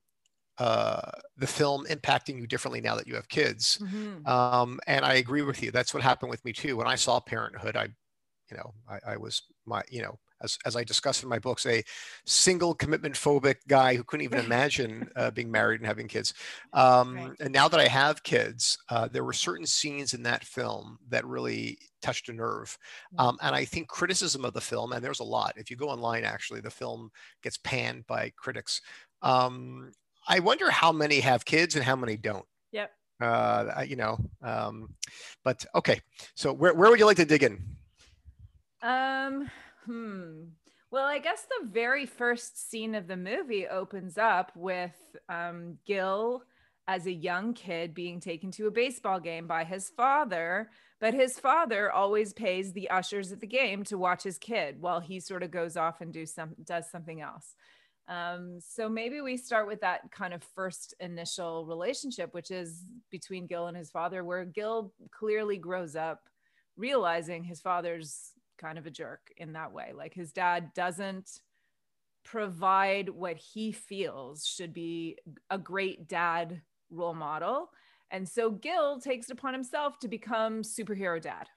[0.60, 3.80] uh, the film impacting you differently now that you have kids.
[3.82, 4.28] Mm-hmm.
[4.28, 5.72] Um, and I agree with you.
[5.72, 6.78] That's what happened with me too.
[6.78, 7.88] When I saw Parenthood, I,
[8.52, 11.66] you know, I, I was my, you know, as, as I discussed in my books,
[11.66, 11.84] a
[12.26, 16.34] single commitment phobic guy who couldn't even imagine uh, being married and having kids.
[16.74, 17.32] Um, right.
[17.40, 21.26] And now that I have kids, uh, there were certain scenes in that film that
[21.26, 22.78] really touched a nerve.
[23.14, 23.28] Mm-hmm.
[23.28, 25.54] Um, and I think criticism of the film, and there's a lot.
[25.58, 27.12] If you go online, actually, the film
[27.44, 28.82] gets panned by critics.
[29.22, 29.92] Um,
[30.30, 32.46] I wonder how many have kids and how many don't.
[32.72, 32.92] Yep.
[33.20, 34.94] Uh, you know, um,
[35.44, 36.00] but okay.
[36.36, 37.60] So where, where would you like to dig in?
[38.82, 39.50] Um,
[39.86, 40.44] hmm.
[40.92, 44.96] Well, I guess the very first scene of the movie opens up with
[45.28, 46.44] um, Gil
[46.88, 51.40] as a young kid being taken to a baseball game by his father, but his
[51.40, 55.44] father always pays the ushers at the game to watch his kid while he sort
[55.44, 57.54] of goes off and do some does something else.
[58.10, 63.46] Um, so maybe we start with that kind of first initial relationship, which is between
[63.46, 66.22] Gil and his father, where Gil clearly grows up
[66.76, 69.92] realizing his father's kind of a jerk in that way.
[69.94, 71.30] Like his dad doesn't
[72.26, 75.18] provide what he feels should be
[75.52, 77.70] a great dad role model.
[78.12, 81.48] And so Gil takes it upon himself to become superhero dad.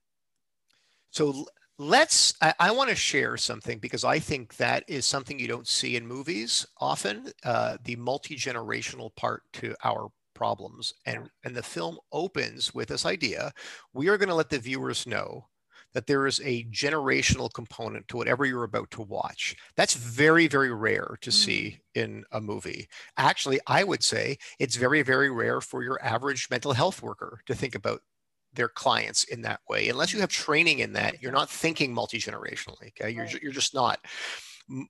[1.13, 1.47] So
[1.79, 5.67] let's i, I want to share something because i think that is something you don't
[5.67, 11.99] see in movies often uh, the multi-generational part to our problems and and the film
[12.13, 13.53] opens with this idea
[13.95, 15.47] we are going to let the viewers know
[15.95, 19.55] that there is a generational component to whatever you're about to watch.
[19.77, 21.33] That's very, very rare to mm.
[21.35, 22.89] see in a movie.
[23.19, 27.55] Actually, I would say it's very, very rare for your average mental health worker to
[27.55, 28.01] think about
[28.55, 29.89] their clients in that way.
[29.89, 30.45] Unless you have mm-hmm.
[30.45, 32.89] training in that, you're not thinking multi-generationally.
[32.89, 33.11] Okay.
[33.11, 33.43] You're, right.
[33.43, 34.01] you're just not.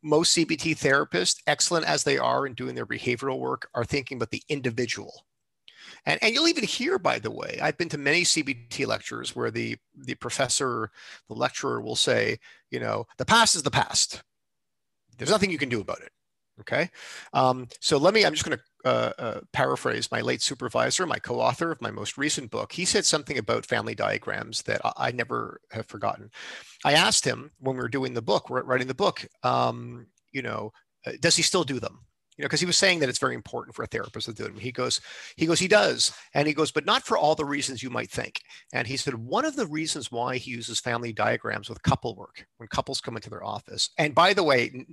[0.03, 4.31] Most CBT therapists, excellent as they are in doing their behavioral work, are thinking about
[4.31, 5.25] the individual.
[6.07, 9.51] And, and you'll even hear, by the way, I've been to many CBT lectures where
[9.51, 10.91] the, the professor,
[11.29, 12.39] the lecturer will say,
[12.71, 14.23] you know, the past is the past.
[15.17, 16.11] There's nothing you can do about it.
[16.63, 16.89] Okay.
[17.33, 21.19] Um, so let me, I'm just going to uh, uh, paraphrase my late supervisor, my
[21.19, 22.73] co-author of my most recent book.
[22.73, 26.31] He said something about family diagrams that I, I never have forgotten.
[26.85, 30.73] I asked him when we were doing the book, writing the book, um, you know,
[31.07, 32.07] uh, does he still do them?
[32.37, 34.45] You know, because he was saying that it's very important for a therapist to do
[34.45, 34.59] it.
[34.59, 35.01] He goes,
[35.37, 38.11] he goes, he does, and he goes, but not for all the reasons you might
[38.11, 38.41] think.
[38.73, 42.47] And he said one of the reasons why he uses family diagrams with couple work
[42.57, 43.91] when couples come into their office.
[43.99, 44.87] And by the way,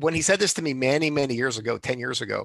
[0.00, 2.44] when he said this to me many, many years ago, ten years ago,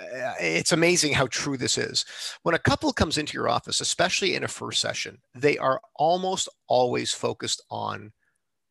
[0.00, 2.04] uh, it's amazing how true this is.
[2.42, 6.48] When a couple comes into your office, especially in a first session, they are almost
[6.68, 8.12] always focused on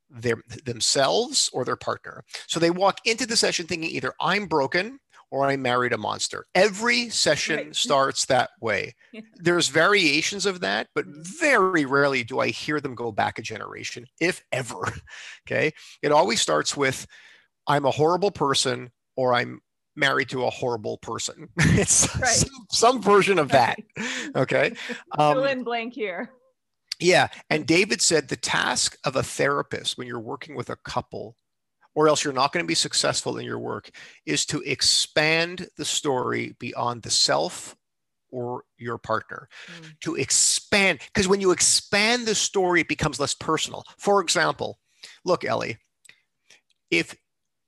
[0.09, 2.23] their themselves or their partner.
[2.47, 6.45] So they walk into the session thinking either I'm broken or I married a monster.
[6.55, 7.75] Every session right.
[7.75, 8.95] starts that way.
[9.11, 9.21] Yeah.
[9.35, 11.21] There's variations of that, but mm-hmm.
[11.39, 14.81] very rarely do I hear them go back a generation, if ever.
[15.49, 15.71] Okay.
[16.01, 17.07] It always starts with
[17.67, 19.61] I'm a horrible person or I'm
[19.95, 21.47] married to a horrible person.
[21.57, 22.27] it's right.
[22.27, 23.77] some, some, version of that.
[24.35, 24.73] Okay.
[25.17, 26.31] Um, Fill in blank here.
[26.99, 27.27] Yeah.
[27.49, 31.35] And David said the task of a therapist when you're working with a couple,
[31.95, 33.89] or else you're not going to be successful in your work,
[34.25, 37.75] is to expand the story beyond the self
[38.29, 39.47] or your partner.
[39.81, 39.99] Mm.
[40.01, 43.83] To expand, because when you expand the story, it becomes less personal.
[43.97, 44.79] For example,
[45.23, 45.77] look, Ellie,
[46.91, 47.15] if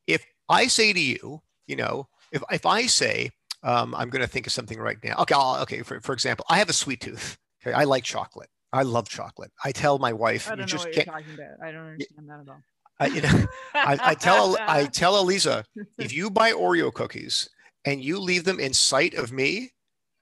[0.07, 3.31] if I say to you, you know, if if I say,
[3.63, 5.15] um, I'm going to think of something right now.
[5.19, 5.81] Okay, I'll, okay.
[5.81, 7.37] For, for example, I have a sweet tooth.
[7.61, 8.49] Okay, I like chocolate.
[8.71, 9.51] I love chocolate.
[9.63, 11.67] I tell my wife, I don't you know what you're talking about.
[11.67, 12.63] I don't understand that at all.
[12.99, 15.63] I, you know, I, I tell I tell Eliza,
[15.97, 17.49] if you buy Oreo cookies
[17.85, 19.71] and you leave them in sight of me,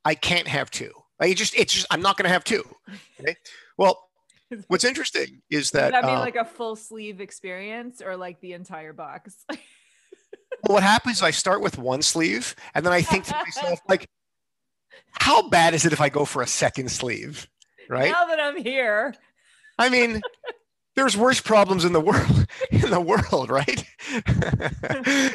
[0.05, 0.91] I can't have two.
[1.19, 2.63] I just it's just I'm not going to have two.
[3.19, 3.35] Okay?
[3.77, 4.07] Well,
[4.67, 8.39] what's interesting is that Does that mean um, like a full sleeve experience or like
[8.41, 9.43] the entire box?
[9.49, 9.57] well,
[10.61, 11.17] what happens?
[11.17, 14.07] Is I start with one sleeve, and then I think to myself like,
[15.13, 17.47] how bad is it if I go for a second sleeve?
[17.89, 18.11] Right.
[18.11, 19.15] Now that I'm here.
[19.79, 20.21] I mean,
[20.95, 23.83] there's worse problems in the world in the world, right?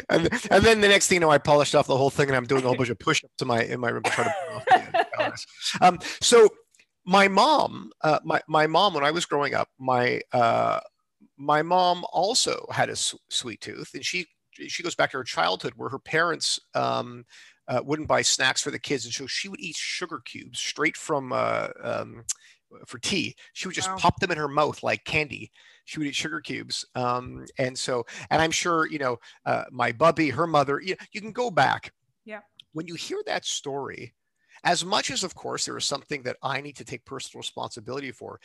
[0.08, 2.36] and, and then the next thing you know, I polished off the whole thing and
[2.36, 4.32] I'm doing a whole bunch of push-ups in my in my room to try to
[5.80, 6.48] um, so
[7.04, 10.80] my mom, uh, my my mom, when I was growing up, my uh,
[11.36, 15.24] my mom also had a su- sweet tooth, and she she goes back to her
[15.24, 17.24] childhood where her parents um,
[17.68, 20.96] uh, wouldn't buy snacks for the kids, and so she would eat sugar cubes straight
[20.96, 22.24] from uh, um,
[22.86, 23.34] for tea.
[23.52, 23.96] She would just wow.
[23.96, 25.50] pop them in her mouth like candy.
[25.84, 29.92] She would eat sugar cubes, um, and so and I'm sure you know uh, my
[29.92, 30.80] bubby, her mother.
[30.82, 31.92] You, you can go back.
[32.24, 32.40] Yeah.
[32.72, 34.14] When you hear that story,
[34.64, 38.12] as much as of course there is something that I need to take personal responsibility
[38.12, 38.40] for,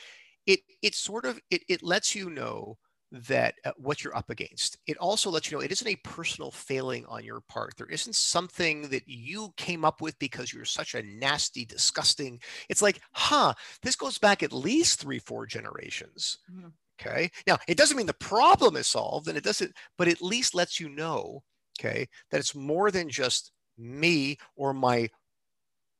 [0.45, 2.77] it it sort of it it lets you know
[3.11, 4.77] that uh, what you're up against.
[4.87, 7.73] It also lets you know it isn't a personal failing on your part.
[7.77, 12.39] There isn't something that you came up with because you're such a nasty, disgusting.
[12.69, 16.39] It's like, huh, this goes back at least three, four generations.
[16.51, 16.67] Mm-hmm.
[16.99, 17.29] Okay.
[17.45, 20.79] Now, it doesn't mean the problem is solved and it doesn't, but at least lets
[20.79, 21.43] you know,
[21.79, 25.09] okay, that it's more than just me or my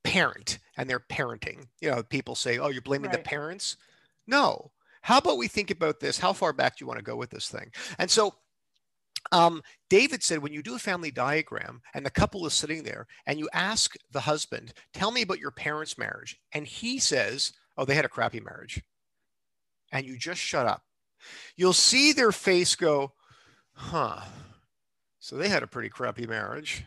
[0.04, 1.68] parent and their parenting.
[1.82, 3.24] You know, people say, oh, you're blaming right.
[3.24, 3.78] the parents.
[4.26, 6.18] No, how about we think about this?
[6.18, 7.72] How far back do you want to go with this thing?
[8.00, 8.36] And so
[9.32, 13.08] um, David said, when you do a family diagram and the couple is sitting there
[13.26, 16.40] and you ask the husband, tell me about your parents' marriage.
[16.54, 18.82] And he says, oh, they had a crappy marriage.
[19.92, 20.84] And you just shut up.
[21.56, 23.14] You'll see their face go,
[23.74, 24.22] huh.
[25.20, 26.86] So they had a pretty crappy marriage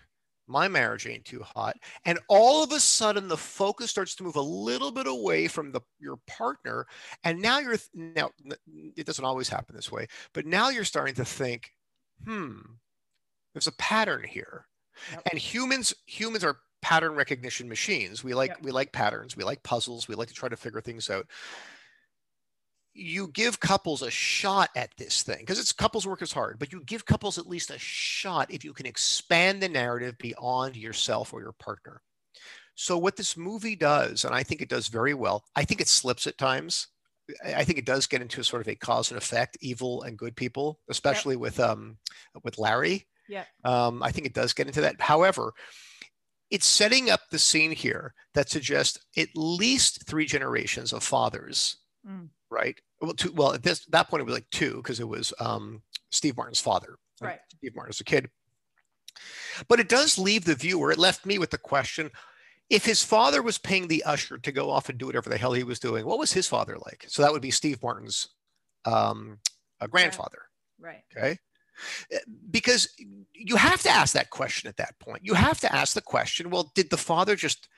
[0.51, 4.37] my marriage ain't too hot and all of a sudden the focus starts to move
[4.37, 6.87] a little bit away from the your partner
[7.25, 8.31] and now you're now
[8.97, 11.71] it doesn't always happen this way but now you're starting to think
[12.25, 12.59] hmm
[13.53, 14.67] there's a pattern here.
[15.13, 15.23] Yep.
[15.31, 18.23] and humans humans are pattern recognition machines.
[18.23, 18.63] We like yep.
[18.63, 19.37] we like patterns.
[19.37, 20.09] We like puzzles.
[20.09, 21.27] We like to try to figure things out
[23.01, 26.73] you give couples a shot at this thing because it's couples work is hard, but
[26.73, 31.33] you give couples at least a shot if you can expand the narrative beyond yourself
[31.33, 32.03] or your partner.
[32.75, 35.89] So, what this movie does, and I think it does very well, I think it
[35.89, 36.89] slips at times.
[37.45, 40.19] I think it does get into a sort of a cause and effect, evil and
[40.19, 41.41] good people, especially yep.
[41.41, 41.97] with um
[42.45, 43.07] with Larry.
[43.29, 43.45] Yeah.
[43.65, 45.01] Um, I think it does get into that.
[45.01, 45.53] However,
[46.51, 52.29] it's setting up the scene here that suggests at least three generations of fathers mm
[52.51, 52.81] right?
[53.01, 55.83] Well, two, well, at this that point it was like two because it was um,
[56.11, 57.41] Steve Martin's father, right?
[57.57, 58.29] Steve Martin as a kid.
[59.69, 60.93] But it does leave the viewer.
[60.93, 62.11] It left me with the question:
[62.69, 65.53] if his father was paying the usher to go off and do whatever the hell
[65.53, 67.05] he was doing, what was his father like?
[67.09, 68.29] So that would be Steve Martin's
[68.85, 69.39] um,
[69.91, 70.43] grandfather,
[70.79, 71.03] right?
[71.17, 71.39] Okay,
[72.13, 72.19] eh,
[72.51, 72.89] because
[73.35, 75.25] you have to ask that question at that point.
[75.25, 77.69] You have to ask the question: Well, did the father just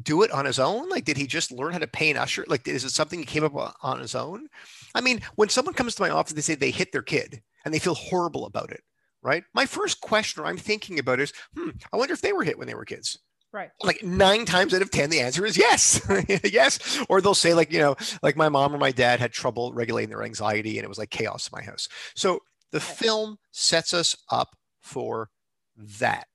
[0.00, 0.88] do it on his own?
[0.88, 2.44] Like, did he just learn how to pay an usher?
[2.48, 4.48] Like, is it something he came up on his own?
[4.94, 7.72] I mean, when someone comes to my office, they say they hit their kid and
[7.72, 8.82] they feel horrible about it,
[9.22, 9.44] right?
[9.54, 12.58] My first question or I'm thinking about is, hmm, I wonder if they were hit
[12.58, 13.18] when they were kids.
[13.52, 13.70] Right.
[13.82, 16.00] Like nine times out of 10, the answer is yes.
[16.44, 17.04] yes.
[17.08, 20.10] Or they'll say, like, you know, like my mom or my dad had trouble regulating
[20.10, 21.88] their anxiety and it was like chaos in my house.
[22.14, 25.30] So the film sets us up for
[25.76, 26.28] that.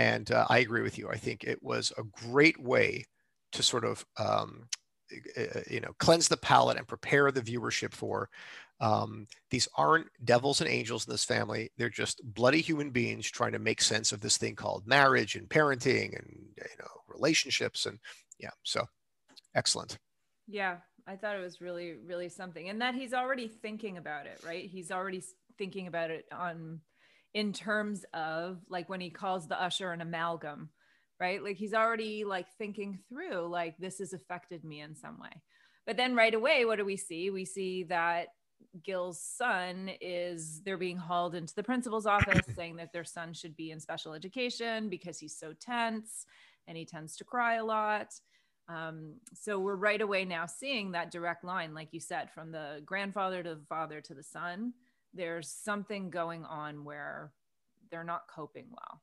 [0.00, 1.10] And uh, I agree with you.
[1.10, 3.04] I think it was a great way
[3.52, 4.66] to sort of, um,
[5.70, 8.30] you know, cleanse the palate and prepare the viewership for
[8.80, 11.70] um, these aren't devils and angels in this family.
[11.76, 15.50] They're just bloody human beings trying to make sense of this thing called marriage and
[15.50, 17.98] parenting and you know relationships and
[18.38, 18.50] yeah.
[18.62, 18.86] So
[19.54, 19.98] excellent.
[20.48, 24.40] Yeah, I thought it was really really something, and that he's already thinking about it.
[24.46, 25.22] Right, he's already
[25.58, 26.80] thinking about it on
[27.34, 30.70] in terms of like when he calls the usher an amalgam
[31.20, 31.44] right?
[31.44, 35.42] Like he's already like thinking through like this has affected me in some way.
[35.86, 37.30] But then right away what do we see?
[37.30, 38.28] We see that
[38.84, 43.54] gil's son is they're being hauled into the principal's office saying that their son should
[43.56, 46.24] be in special education because he's so tense
[46.66, 48.14] and he tends to cry a lot.
[48.68, 52.80] Um, so we're right away now seeing that direct line like you said from the
[52.86, 54.72] grandfather to the father to the son
[55.14, 57.32] there's something going on where
[57.90, 59.02] they're not coping well.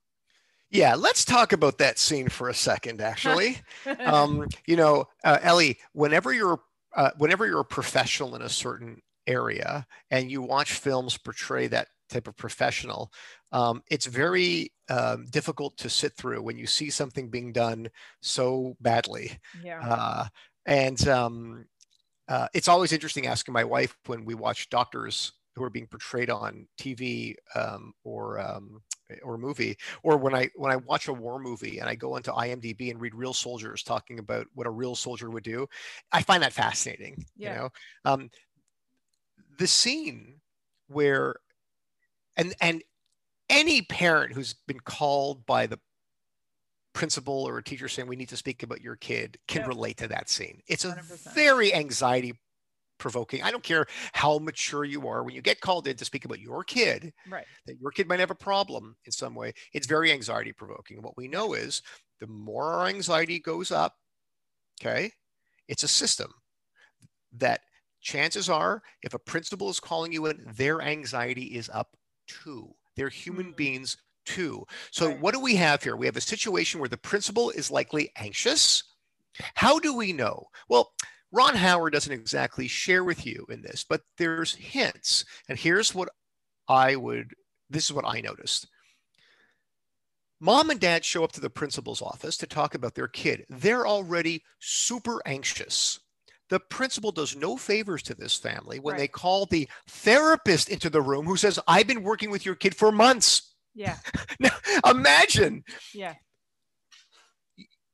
[0.69, 3.01] Yeah, let's talk about that scene for a second.
[3.01, 3.57] Actually,
[3.99, 6.59] um, you know, uh, Ellie, whenever you're
[6.95, 11.88] uh, whenever you're a professional in a certain area and you watch films portray that
[12.09, 13.11] type of professional,
[13.51, 17.89] um, it's very um, difficult to sit through when you see something being done
[18.21, 19.38] so badly.
[19.63, 19.79] Yeah.
[19.82, 20.25] Uh,
[20.65, 21.65] and um,
[22.27, 26.30] uh, it's always interesting asking my wife when we watch doctors who are being portrayed
[26.30, 28.82] on TV um, or um,
[29.24, 32.32] or movie, or when I when I watch a war movie and I go into
[32.32, 35.68] IMDb and read real soldiers talking about what a real soldier would do,
[36.12, 37.26] I find that fascinating.
[37.36, 37.49] Yeah.
[37.49, 37.70] You know,
[38.05, 38.30] um,
[39.58, 40.36] the scene
[40.88, 41.36] where
[42.36, 42.84] and and
[43.49, 45.80] any parent who's been called by the
[46.93, 49.68] principal or a teacher saying we need to speak about your kid can yep.
[49.68, 50.60] relate to that scene.
[50.68, 51.34] It's a 100%.
[51.34, 52.34] very anxiety
[52.97, 53.43] provoking.
[53.43, 56.39] I don't care how mature you are when you get called in to speak about
[56.39, 57.45] your kid, right.
[57.65, 59.53] that your kid might have a problem in some way.
[59.73, 61.01] It's very anxiety provoking.
[61.01, 61.81] What we know is
[62.19, 63.95] the more our anxiety goes up,
[64.81, 65.11] okay,
[65.67, 66.33] it's a system
[67.33, 67.61] that
[68.01, 71.95] chances are if a principal is calling you in, their anxiety is up
[72.27, 72.73] too.
[72.95, 73.55] They're human mm-hmm.
[73.55, 74.65] beings too.
[74.91, 75.19] So, right.
[75.19, 75.95] what do we have here?
[75.95, 78.83] We have a situation where the principal is likely anxious.
[79.55, 80.47] How do we know?
[80.67, 80.91] Well,
[81.32, 85.25] Ron Howard doesn't exactly share with you in this, but there's hints.
[85.49, 86.09] And here's what
[86.67, 87.34] I would,
[87.69, 88.67] this is what I noticed.
[90.39, 93.45] Mom and dad show up to the principal's office to talk about their kid.
[93.49, 95.99] They're already super anxious.
[96.49, 98.99] The principal does no favors to this family when right.
[98.99, 102.75] they call the therapist into the room who says, I've been working with your kid
[102.75, 103.53] for months.
[103.75, 103.97] Yeah.
[104.39, 104.51] now,
[104.86, 105.63] imagine.
[105.93, 106.13] Yeah.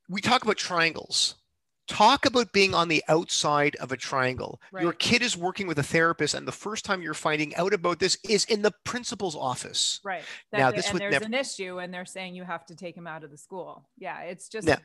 [0.09, 1.35] We talk about triangles.
[1.93, 4.59] Talk about being on the outside of a triangle.
[4.71, 4.81] Right.
[4.81, 7.99] Your kid is working with a therapist, and the first time you're finding out about
[7.99, 9.99] this is in the principal's office.
[10.03, 10.23] Right.
[10.51, 12.75] That, now, this and would there's never, an issue, and they're saying you have to
[12.75, 13.87] take him out of the school.
[13.99, 14.77] Yeah, it's just now,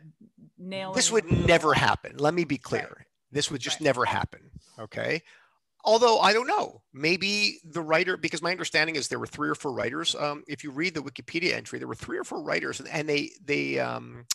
[0.58, 0.94] nailing.
[0.94, 2.18] This would never happen.
[2.18, 2.94] Let me be clear.
[2.98, 3.06] Right.
[3.32, 3.84] This would just right.
[3.86, 4.40] never happen.
[4.78, 5.22] Okay
[5.84, 9.54] although I don't know, maybe the writer, because my understanding is there were three or
[9.54, 10.14] four writers.
[10.14, 13.08] Um, if you read the Wikipedia entry, there were three or four writers, and, and
[13.08, 14.26] they they um,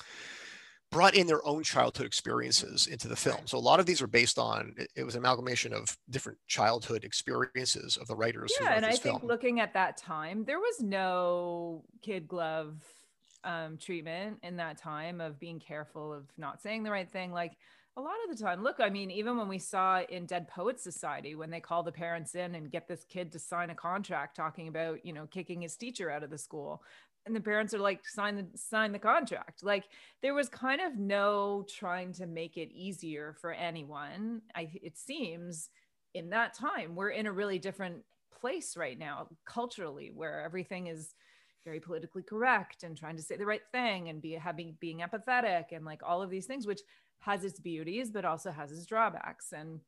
[0.93, 3.41] brought in their own childhood experiences into the film.
[3.45, 7.03] So a lot of these are based on it was an amalgamation of different childhood
[7.03, 8.53] experiences of the writers.
[8.61, 9.19] Yeah, and I film.
[9.19, 12.75] think looking at that time, there was no kid glove
[13.43, 17.57] um, treatment in that time of being careful of not saying the right thing, like
[17.97, 20.83] a lot of the time look i mean even when we saw in dead poets
[20.83, 24.35] society when they call the parents in and get this kid to sign a contract
[24.35, 26.81] talking about you know kicking his teacher out of the school
[27.25, 29.63] and the parents are like sign the sign the contract.
[29.63, 29.85] Like
[30.21, 35.69] there was kind of no trying to make it easier for anyone i it seems
[36.13, 36.95] in that time.
[36.95, 38.03] We're in a really different
[38.39, 41.15] place right now culturally where everything is
[41.63, 45.65] very politically correct and trying to say the right thing and be having being empathetic
[45.71, 46.81] and like all of these things which
[47.19, 49.53] has its beauties but also has its drawbacks.
[49.53, 49.79] And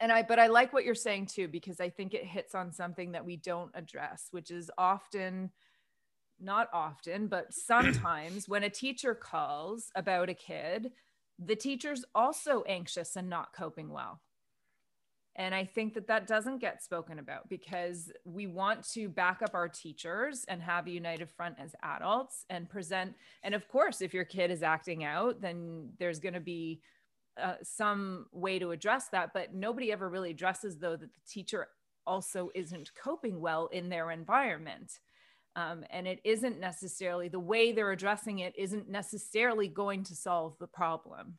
[0.00, 2.72] and I but I like what you're saying too because I think it hits on
[2.72, 5.50] something that we don't address which is often
[6.42, 10.92] not often but sometimes when a teacher calls about a kid
[11.38, 14.20] the teacher's also anxious and not coping well
[15.36, 19.54] and I think that that doesn't get spoken about because we want to back up
[19.54, 23.14] our teachers and have a united front as adults and present.
[23.42, 26.82] And of course, if your kid is acting out, then there's going to be
[27.40, 29.32] uh, some way to address that.
[29.32, 31.68] But nobody ever really addresses, though, that the teacher
[32.06, 34.98] also isn't coping well in their environment.
[35.54, 40.56] Um, and it isn't necessarily the way they're addressing it, isn't necessarily going to solve
[40.58, 41.34] the problem.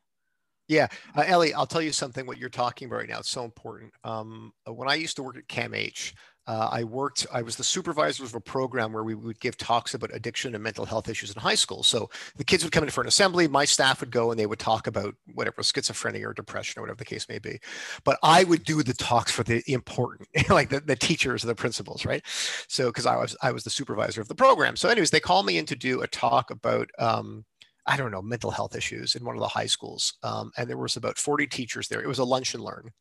[0.73, 2.25] Yeah, uh, Ellie, I'll tell you something.
[2.25, 3.93] What you're talking about right now, it's so important.
[4.03, 6.13] Um, uh, when I used to work at CAMH,
[6.45, 7.25] uh, I worked.
[7.31, 10.63] I was the supervisor of a program where we would give talks about addiction and
[10.63, 11.83] mental health issues in high school.
[11.83, 13.47] So the kids would come in for an assembly.
[13.47, 16.97] My staff would go and they would talk about whatever schizophrenia or depression or whatever
[16.97, 17.59] the case may be.
[18.03, 21.55] But I would do the talks for the important, like the, the teachers and the
[21.55, 22.23] principals, right?
[22.67, 24.75] So because I was I was the supervisor of the program.
[24.75, 26.89] So, anyways, they called me in to do a talk about.
[26.99, 27.45] Um,
[27.85, 30.13] I don't know, mental health issues in one of the high schools.
[30.23, 32.01] Um, and there was about 40 teachers there.
[32.01, 32.91] It was a lunch and learn.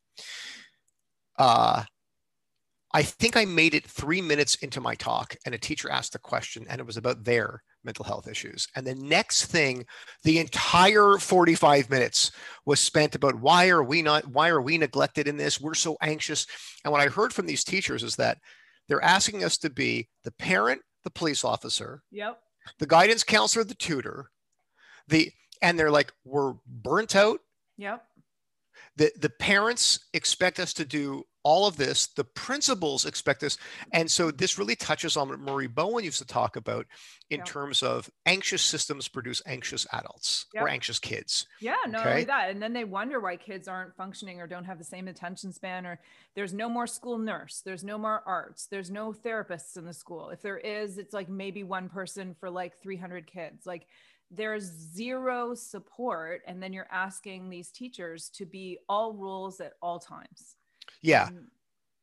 [1.37, 1.83] Uh,
[2.95, 6.19] I think I made it three minutes into my talk and a teacher asked a
[6.19, 8.67] question and it was about their mental health issues.
[8.75, 9.85] And the next thing,
[10.23, 12.31] the entire 45 minutes
[12.65, 15.59] was spent about why are we not, why are we neglected in this?
[15.59, 16.45] We're so anxious.
[16.83, 18.37] And what I heard from these teachers is that
[18.87, 22.39] they're asking us to be the parent, the police officer, yep.
[22.77, 24.29] the guidance counselor, the tutor,
[25.07, 25.31] the
[25.61, 27.39] and they're like we're burnt out.
[27.77, 28.05] Yep.
[28.95, 32.07] The the parents expect us to do all of this.
[32.07, 33.57] The principals expect us
[33.91, 36.85] and so this really touches on what Murray Bowen used to talk about
[37.29, 37.45] in yep.
[37.45, 40.63] terms of anxious systems produce anxious adults yep.
[40.63, 41.47] or anxious kids.
[41.59, 42.09] Yeah no okay?
[42.09, 45.07] only that and then they wonder why kids aren't functioning or don't have the same
[45.07, 45.99] attention span or
[46.35, 50.29] there's no more school nurse there's no more arts there's no therapists in the school.
[50.29, 53.65] If there is it's like maybe one person for like 300 kids.
[53.65, 53.87] Like
[54.31, 59.99] there's zero support and then you're asking these teachers to be all rules at all
[59.99, 60.55] times
[61.01, 61.47] yeah um,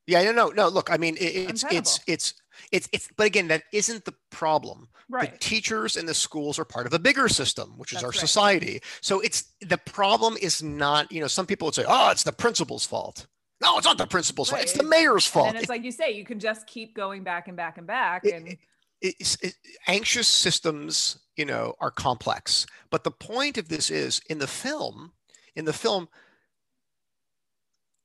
[0.06, 0.68] Yeah, no, no, no.
[0.68, 2.34] Look, I mean, it, it's it's it's
[2.72, 3.08] it's it's.
[3.16, 4.88] But again, that isn't the problem.
[5.08, 5.30] Right.
[5.32, 8.10] The teachers and the schools are part of a bigger system, which is That's our
[8.10, 8.18] right.
[8.28, 8.80] society.
[9.02, 11.12] So it's the problem is not.
[11.12, 13.26] You know, some people would say, "Oh, it's the principal's fault."
[13.62, 14.62] No, it's not the principal's fault.
[14.62, 15.52] It's the mayor's fault.
[15.52, 18.24] then it's like you say, you can just keep going back and back and back.
[18.24, 18.56] It- And
[19.02, 19.54] it's, it,
[19.86, 22.66] anxious systems, you know, are complex.
[22.90, 25.12] But the point of this is in the film,
[25.56, 26.06] in the film,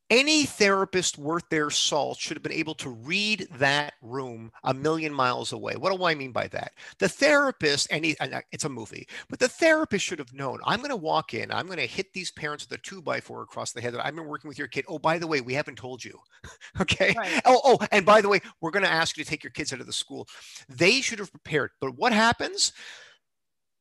[0.09, 5.13] any therapist worth their salt should have been able to read that room a million
[5.13, 5.75] miles away.
[5.75, 6.71] What do I mean by that?
[6.99, 10.79] The therapist, and, he, and it's a movie, but the therapist should have known I'm
[10.79, 13.41] going to walk in, I'm going to hit these parents with a two by four
[13.41, 13.95] across the head.
[13.95, 14.85] That I've been working with your kid.
[14.87, 16.17] Oh, by the way, we haven't told you.
[16.79, 17.13] okay.
[17.17, 17.41] Right.
[17.43, 19.73] Oh, oh, and by the way, we're going to ask you to take your kids
[19.73, 20.25] out of the school.
[20.69, 21.71] They should have prepared.
[21.81, 22.71] But what happens?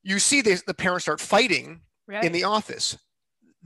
[0.05, 2.23] You see this, the parents start fighting right.
[2.23, 2.97] in the office.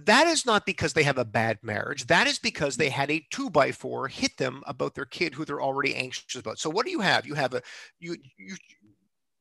[0.05, 2.07] That is not because they have a bad marriage.
[2.07, 5.45] That is because they had a two by four hit them about their kid who
[5.45, 6.61] they're already anxious about.
[6.61, 7.27] So what do you have?
[7.27, 7.63] You have a
[7.99, 8.55] you you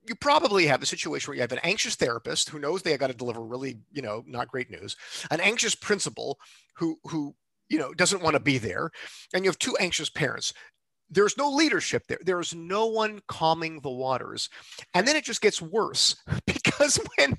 [0.08, 3.08] you probably have a situation where you have an anxious therapist who knows they got
[3.08, 4.96] to deliver really you know not great news,
[5.30, 6.40] an anxious principal
[6.78, 7.36] who who
[7.70, 8.90] you know doesn't want to be there,
[9.36, 10.54] and you have two anxious parents.
[11.10, 12.20] There's no leadership there.
[12.22, 14.50] There's no one calming the waters,
[14.94, 17.38] and then it just gets worse because when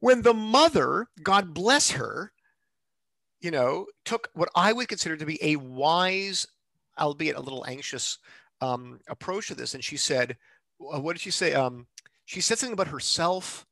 [0.00, 2.32] when the mother, God bless her,
[3.40, 6.46] you know, took what I would consider to be a wise,
[6.98, 8.18] albeit a little anxious
[8.60, 9.74] um, approach to this.
[9.74, 10.36] And she said,
[10.80, 11.54] uh, what did she say?
[11.54, 11.86] Um,
[12.24, 13.66] she said something about herself.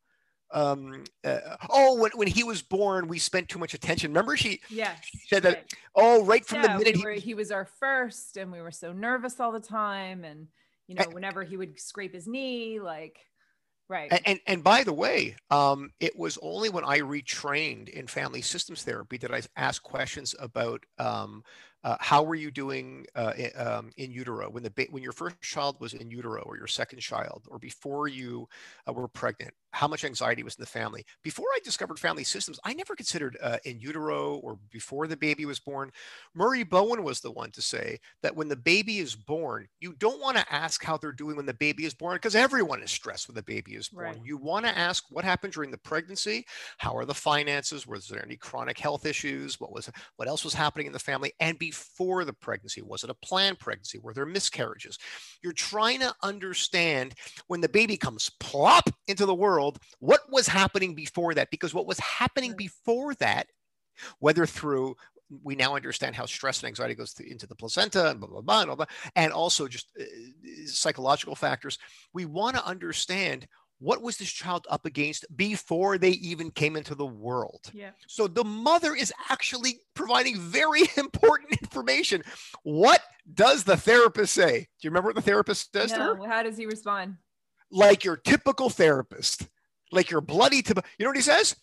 [0.51, 1.39] Um, uh,
[1.69, 4.11] oh, when, when he was born, we spent too much attention.
[4.11, 4.97] Remember, she yes.
[5.27, 5.73] said that, right.
[5.95, 8.61] oh, right from yeah, the minute we he were, he was our first and we
[8.61, 10.23] were so nervous all the time.
[10.23, 10.47] And,
[10.87, 13.19] you know, And- whenever he would scrape his knee, like,
[13.89, 14.11] right.
[14.11, 18.41] And, and and by the way, um, it was only when I retrained in family
[18.41, 21.43] systems therapy that I asked questions about um,
[21.83, 25.77] uh, how were you doing uh, um, in utero when the when your first child
[25.79, 28.47] was in utero or your second child or before you
[28.87, 29.53] uh, were pregnant.
[29.77, 31.05] How much anxiety was in the family?
[31.23, 35.45] Before I discovered family systems, I never considered uh, in utero or before the baby
[35.45, 35.91] was born.
[36.33, 40.19] Murray Bowen was the one to say that when the baby is born, you don't
[40.19, 43.27] want to ask how they're doing when the baby is born because everyone is stressed
[43.27, 44.05] when the baby is born.
[44.05, 44.19] Right.
[44.23, 46.47] You want to ask what happened during the pregnancy,
[46.79, 50.55] how are the finances, was there any chronic health issues, what was what else was
[50.55, 54.25] happening in the family, and before the pregnancy, was it a planned pregnancy, were there
[54.25, 54.97] miscarriages?
[55.43, 57.13] You're trying to understand
[57.45, 59.66] when the baby comes plop into the world,
[59.99, 61.49] what was happening before that?
[61.51, 63.47] Because what was happening before that,
[64.19, 64.95] whether through
[65.43, 68.61] we now understand how stress and anxiety goes into the placenta and blah blah blah
[68.61, 70.03] and all that, and also just uh,
[70.65, 71.77] psychological factors.
[72.13, 73.47] We want to understand
[73.79, 77.69] what was this child up against before they even came into the world.
[77.73, 77.91] yeah.
[78.07, 82.23] So the mother is actually providing very important information.
[82.63, 83.01] What
[83.31, 84.59] does the therapist say?
[84.61, 86.17] Do you remember what the therapist says to her?
[86.17, 87.17] No, how does he respond?
[87.71, 89.47] like your typical therapist,
[89.91, 90.89] like you're bloody typical.
[90.97, 91.55] You know what he says?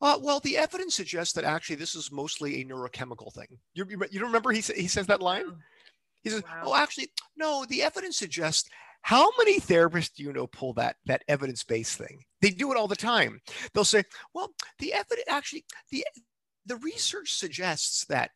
[0.00, 3.46] Uh, well, the evidence suggests that actually this is mostly a neurochemical thing.
[3.74, 5.44] You, you, you don't remember he, he says that line?
[6.22, 6.62] He says, Wow.
[6.66, 7.64] "Oh, actually, no.
[7.68, 8.68] The evidence suggests."
[9.04, 12.22] How many therapists do you know pull that that evidence-based thing?
[12.40, 13.40] They do it all the time.
[13.74, 16.04] They'll say, "Well, the evidence actually the
[16.66, 18.30] the research suggests that."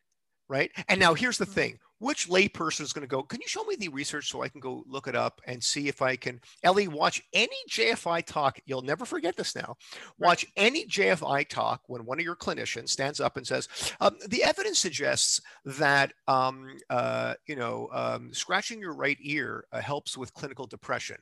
[0.49, 0.71] Right.
[0.89, 1.53] And now here's the Mhm.
[1.53, 4.49] thing which layperson is going to go, Can you show me the research so I
[4.49, 6.39] can go look it up and see if I can?
[6.63, 8.59] Ellie, watch any JFI talk.
[8.65, 9.75] You'll never forget this now.
[10.19, 13.67] Watch any JFI talk when one of your clinicians stands up and says,
[13.99, 19.81] um, The evidence suggests that, um, uh, you know, um, scratching your right ear uh,
[19.81, 21.17] helps with clinical depression.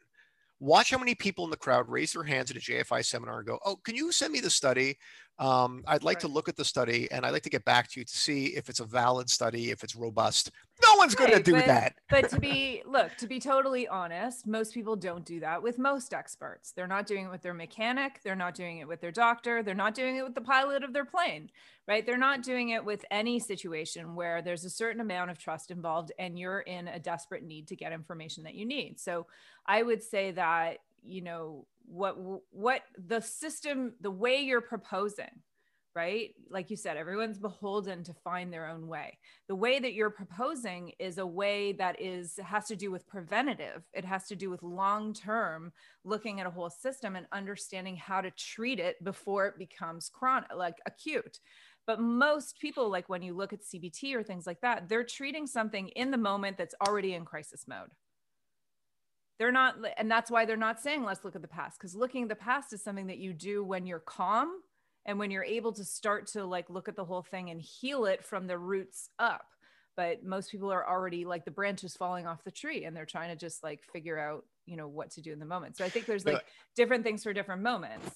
[0.59, 3.47] Watch how many people in the crowd raise their hands at a JFI seminar and
[3.47, 4.97] go, Oh, can you send me the study?
[5.37, 7.99] Um, I'd like to look at the study and I'd like to get back to
[7.99, 10.51] you to see if it's a valid study, if it's robust.
[10.81, 11.95] No one's going to do but- that.
[12.09, 16.13] but to be look to be totally honest most people don't do that with most
[16.13, 19.63] experts they're not doing it with their mechanic they're not doing it with their doctor
[19.63, 21.49] they're not doing it with the pilot of their plane
[21.87, 25.71] right they're not doing it with any situation where there's a certain amount of trust
[25.71, 29.25] involved and you're in a desperate need to get information that you need so
[29.65, 32.15] i would say that you know what
[32.49, 35.41] what the system the way you're proposing
[35.95, 36.35] right?
[36.49, 39.17] Like you said everyone's beholden to find their own way.
[39.47, 43.83] The way that you're proposing is a way that is has to do with preventative.
[43.93, 45.71] It has to do with long term
[46.03, 50.49] looking at a whole system and understanding how to treat it before it becomes chronic
[50.53, 51.39] like acute.
[51.87, 55.45] But most people like when you look at cbt or things like that they're treating
[55.45, 57.91] something in the moment that's already in crisis mode
[59.37, 62.23] they're not and that's why they're not saying let's look at the past because looking
[62.23, 64.49] at the past is something that you do when you're calm
[65.05, 68.05] and when you're able to start to like look at the whole thing and heal
[68.05, 69.45] it from the roots up.
[69.95, 73.29] But most people are already like the branches falling off the tree and they're trying
[73.29, 75.77] to just like figure out you know what to do in the moment.
[75.77, 76.43] So i think there's like
[76.75, 78.09] different things for different moments.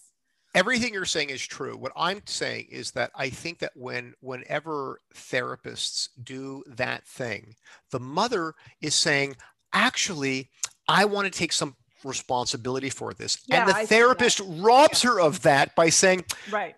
[0.56, 1.78] Everything you're saying is true.
[1.78, 7.56] What i'm saying is that i think that when whenever therapists do that thing
[7.92, 9.36] the mother is saying
[9.74, 10.50] actually
[10.90, 15.12] i want to take some responsibility for this yeah, and the I therapist robs yeah.
[15.12, 16.76] her of that by saying right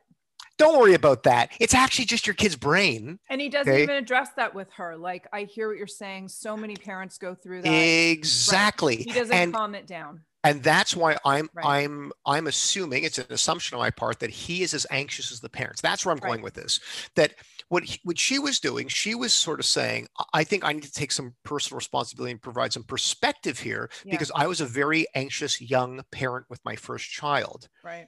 [0.62, 1.52] don't worry about that.
[1.60, 3.18] It's actually just your kid's brain.
[3.32, 3.82] And he doesn't okay?
[3.82, 4.96] even address that with her.
[4.96, 6.28] Like, I hear what you're saying.
[6.28, 7.70] So many parents go through that.
[7.72, 8.98] Exactly.
[8.98, 9.06] Right.
[9.06, 10.22] He doesn't and, calm it down.
[10.44, 11.66] And that's why I'm right.
[11.66, 15.40] I'm I'm assuming it's an assumption on my part that he is as anxious as
[15.40, 15.82] the parents.
[15.82, 16.30] That's where I'm right.
[16.30, 16.80] going with this.
[17.16, 17.34] That
[17.72, 20.84] what he, what she was doing, she was sort of saying, I think I need
[20.84, 24.12] to take some personal responsibility and provide some perspective here yeah.
[24.12, 27.70] because I was a very anxious young parent with my first child.
[27.82, 28.08] Right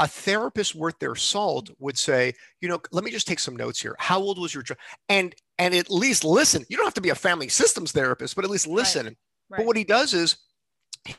[0.00, 3.80] a therapist worth their salt would say, you know, let me just take some notes
[3.80, 3.96] here.
[3.98, 4.78] How old was your child?
[5.08, 6.64] And and at least listen.
[6.68, 9.06] You don't have to be a family systems therapist, but at least listen.
[9.06, 9.16] Right.
[9.50, 9.58] Right.
[9.58, 10.36] But what he does is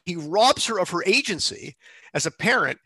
[0.06, 1.76] he robs her of her agency
[2.14, 2.80] as a parent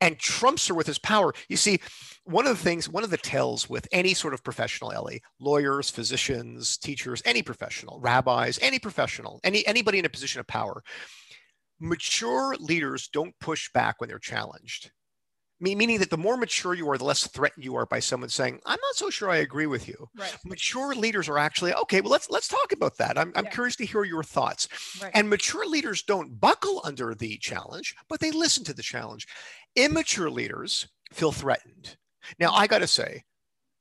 [0.00, 1.32] and trumps her with his power.
[1.48, 1.80] You see,
[2.24, 5.90] one of the things, one of the tells with any sort of professional, Ellie, lawyers,
[5.90, 10.82] physicians, teachers, any professional, rabbis, any professional, any anybody in a position of power,
[11.80, 14.90] mature leaders don't push back when they're challenged
[15.60, 18.58] meaning that the more mature you are the less threatened you are by someone saying
[18.66, 20.36] i'm not so sure i agree with you right.
[20.44, 23.86] mature leaders are actually okay well let's let's talk about that i'm, I'm curious to
[23.86, 24.68] hear your thoughts
[25.02, 25.10] right.
[25.14, 29.26] and mature leaders don't buckle under the challenge but they listen to the challenge
[29.76, 31.96] immature leaders feel threatened
[32.38, 33.22] now i got to say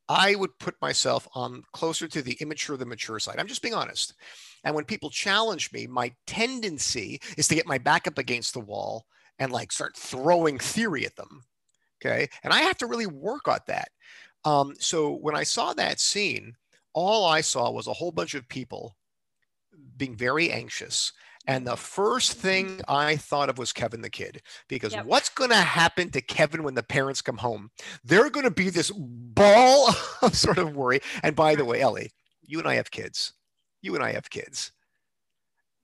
[0.07, 3.73] i would put myself on closer to the immature the mature side i'm just being
[3.73, 4.13] honest
[4.63, 8.59] and when people challenge me, my tendency is to get my back up against the
[8.59, 9.05] wall
[9.37, 11.43] and like start throwing theory at them.
[12.01, 12.27] Okay.
[12.43, 13.89] And I have to really work on that.
[14.45, 16.55] Um, so when I saw that scene,
[16.93, 18.95] all I saw was a whole bunch of people
[19.97, 21.11] being very anxious.
[21.50, 25.06] And the first thing I thought of was Kevin the kid, because yep.
[25.06, 27.72] what's going to happen to Kevin when the parents come home?
[28.04, 29.89] They're going to be this ball
[30.22, 31.02] of sort of worry.
[31.24, 32.12] And by the way, Ellie,
[32.45, 33.34] you and I have kids
[33.82, 34.72] you and I have kids.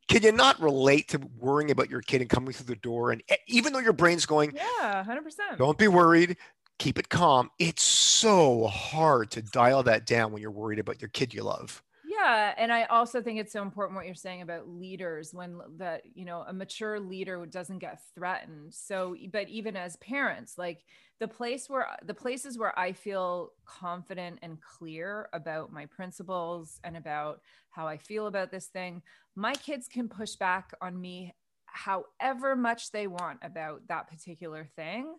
[0.07, 3.11] Can you not relate to worrying about your kid and coming through the door?
[3.11, 5.57] And eh, even though your brain's going, yeah, 100%.
[5.57, 6.37] Don't be worried.
[6.77, 7.49] Keep it calm.
[7.57, 11.81] It's so hard to dial that down when you're worried about your kid you love.
[12.17, 12.53] Yeah.
[12.57, 16.23] And I also think it's so important what you're saying about leaders when that, you
[16.23, 18.73] know, a mature leader doesn't get threatened.
[18.73, 20.85] So, but even as parents, like,
[21.19, 26.95] the place where the places where I feel confident and clear about my principles and
[26.97, 29.01] about how I feel about this thing,
[29.35, 31.33] my kids can push back on me
[31.65, 35.15] however much they want about that particular thing.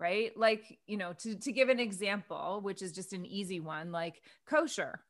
[0.00, 0.36] Right.
[0.36, 4.22] Like, you know, to, to give an example, which is just an easy one, like
[4.46, 5.00] kosher.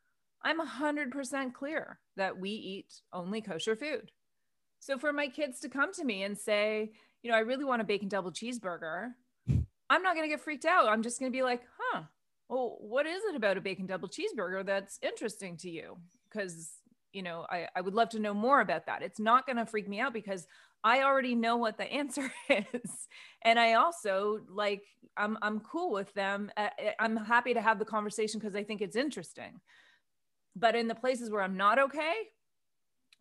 [0.42, 4.10] I'm 100% clear that we eat only kosher food.
[4.80, 7.82] So for my kids to come to me and say, you know, I really want
[7.82, 9.10] a bacon double cheeseburger,
[9.90, 10.88] I'm not going to get freaked out.
[10.88, 12.02] I'm just going to be like, huh,
[12.48, 15.96] well, what is it about a bacon double cheeseburger that's interesting to you?
[16.30, 16.70] Because,
[17.12, 19.02] you know, I, I would love to know more about that.
[19.02, 20.46] It's not going to freak me out because
[20.84, 23.08] I already know what the answer is.
[23.42, 24.82] And I also like,
[25.16, 26.50] I'm, I'm cool with them.
[27.00, 29.60] I'm happy to have the conversation because I think it's interesting.
[30.56, 32.14] But in the places where I'm not okay,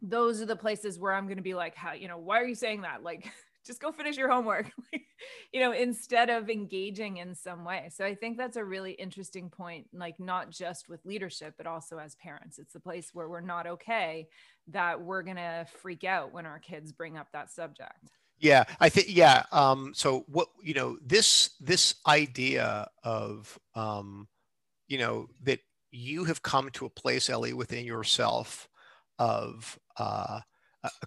[0.01, 2.45] those are the places where I'm going to be like, how, you know, why are
[2.45, 3.03] you saying that?
[3.03, 3.32] Like,
[3.65, 4.71] just go finish your homework.
[5.51, 7.89] You know instead of engaging in some way.
[7.91, 11.97] So i think that's a really interesting point like not just with leadership but also
[11.97, 12.59] as parents.
[12.59, 14.28] It's the place where we're not okay
[14.67, 18.11] that we're going to freak out when our kids bring up that subject.
[18.38, 24.28] Yeah i think yeah um so what you know this this idea of um
[24.88, 25.59] you know that
[25.98, 28.68] you have come to a place ellie within yourself
[29.20, 30.39] of uh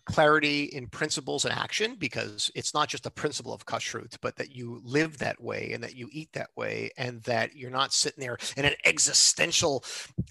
[0.04, 4.54] clarity in principles and action because it's not just a principle of kashrut, but that
[4.54, 8.20] you live that way and that you eat that way and that you're not sitting
[8.20, 9.84] there in an existential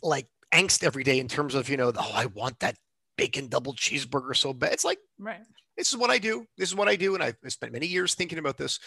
[0.03, 2.76] like angst every day in terms of, you know, oh, I want that
[3.18, 4.74] bacon double cheeseburger so bad.
[4.74, 5.41] It's like, right.
[5.78, 6.45] This is what I do.
[6.57, 7.16] This is what I do.
[7.16, 8.80] And I've spent many years thinking about this.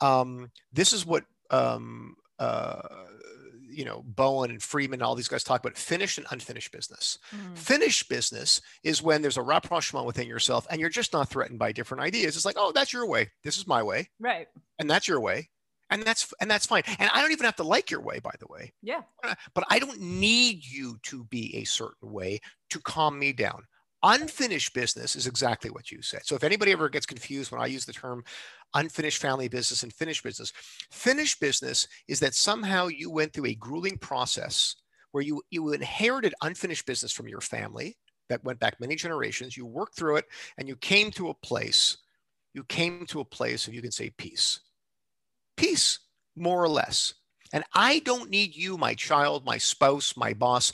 [0.00, 2.80] Um, this is what um, uh,
[3.78, 7.16] you know Bowen and Friedman, all these guys talk about finished and unfinished business.
[7.32, 7.56] Mm.
[7.56, 11.70] Finished business is when there's a rapprochement within yourself, and you're just not threatened by
[11.70, 12.34] different ideas.
[12.34, 13.30] It's like, oh, that's your way.
[13.44, 14.08] This is my way.
[14.18, 14.48] Right.
[14.80, 15.50] And that's your way.
[15.90, 16.82] And that's and that's fine.
[16.98, 18.72] And I don't even have to like your way, by the way.
[18.82, 19.02] Yeah.
[19.54, 23.62] But I don't need you to be a certain way to calm me down.
[24.02, 26.20] Unfinished business is exactly what you said.
[26.24, 28.22] So if anybody ever gets confused when I use the term
[28.74, 30.52] unfinished family business and finished business,
[30.90, 34.76] finished business is that somehow you went through a grueling process
[35.12, 37.96] where you you inherited unfinished business from your family
[38.28, 39.56] that went back many generations.
[39.56, 40.26] You worked through it,
[40.58, 41.98] and you came to a place.
[42.54, 44.60] You came to a place, and you can say peace,
[45.56, 45.98] peace,
[46.36, 47.14] more or less.
[47.52, 50.72] And I don't need you, my child, my spouse, my boss,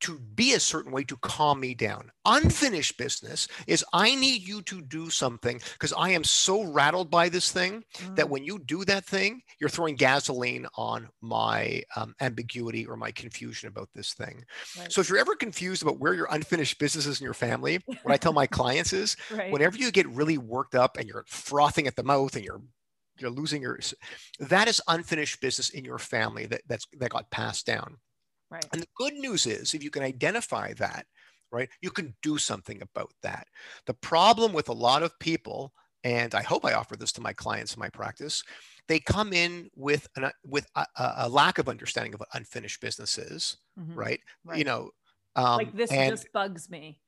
[0.00, 2.10] to be a certain way to calm me down.
[2.24, 7.28] Unfinished business is I need you to do something because I am so rattled by
[7.28, 8.16] this thing mm.
[8.16, 13.10] that when you do that thing, you're throwing gasoline on my um, ambiguity or my
[13.10, 14.44] confusion about this thing.
[14.78, 14.92] Right.
[14.92, 18.12] So if you're ever confused about where your unfinished business is in your family, what
[18.12, 19.52] I tell my clients is right.
[19.52, 22.62] whenever you get really worked up and you're frothing at the mouth and you're
[23.18, 23.78] you're losing your
[24.38, 27.98] that is unfinished business in your family that that's that got passed down
[28.50, 28.66] Right.
[28.72, 31.06] And the good news is if you can identify that,
[31.52, 33.46] right, you can do something about that.
[33.86, 35.72] The problem with a lot of people,
[36.04, 38.42] and I hope I offer this to my clients in my practice,
[38.88, 43.18] they come in with an, with a, a lack of understanding of what unfinished business
[43.18, 43.94] is, mm-hmm.
[43.94, 44.20] right?
[44.44, 44.58] right?
[44.58, 44.90] You know,
[45.36, 46.98] um, like this and, just bugs me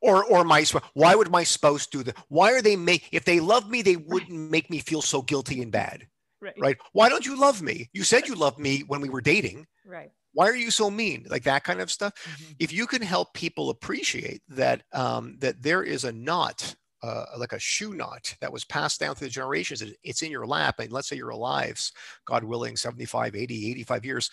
[0.00, 0.64] or or my
[0.94, 3.96] why would my spouse do that why are they make if they love me they
[3.96, 6.06] wouldn't make me feel so guilty and bad
[6.40, 6.54] right.
[6.58, 9.66] right why don't you love me you said you loved me when we were dating
[9.86, 11.26] right why are you so mean?
[11.28, 12.12] like that kind of stuff.
[12.14, 12.52] Mm-hmm.
[12.58, 17.52] if you can help people appreciate that um, that there is a knot uh, like
[17.52, 20.92] a shoe knot that was passed down through the generations it's in your lap and
[20.92, 21.80] let's say you're alive
[22.26, 24.30] god willing 75 80 85 years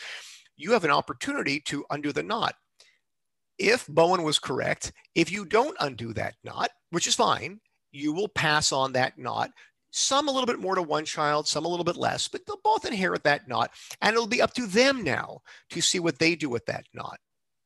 [0.55, 2.53] you have an opportunity to undo the knot.
[3.57, 7.59] If bowen was correct if you don't undo that knot which is fine
[7.91, 9.49] you will pass on that knot
[9.91, 12.59] some a little bit more to one child, some a little bit less, but they'll
[12.63, 13.71] both inherit that knot.
[14.01, 17.19] And it'll be up to them now to see what they do with that knot.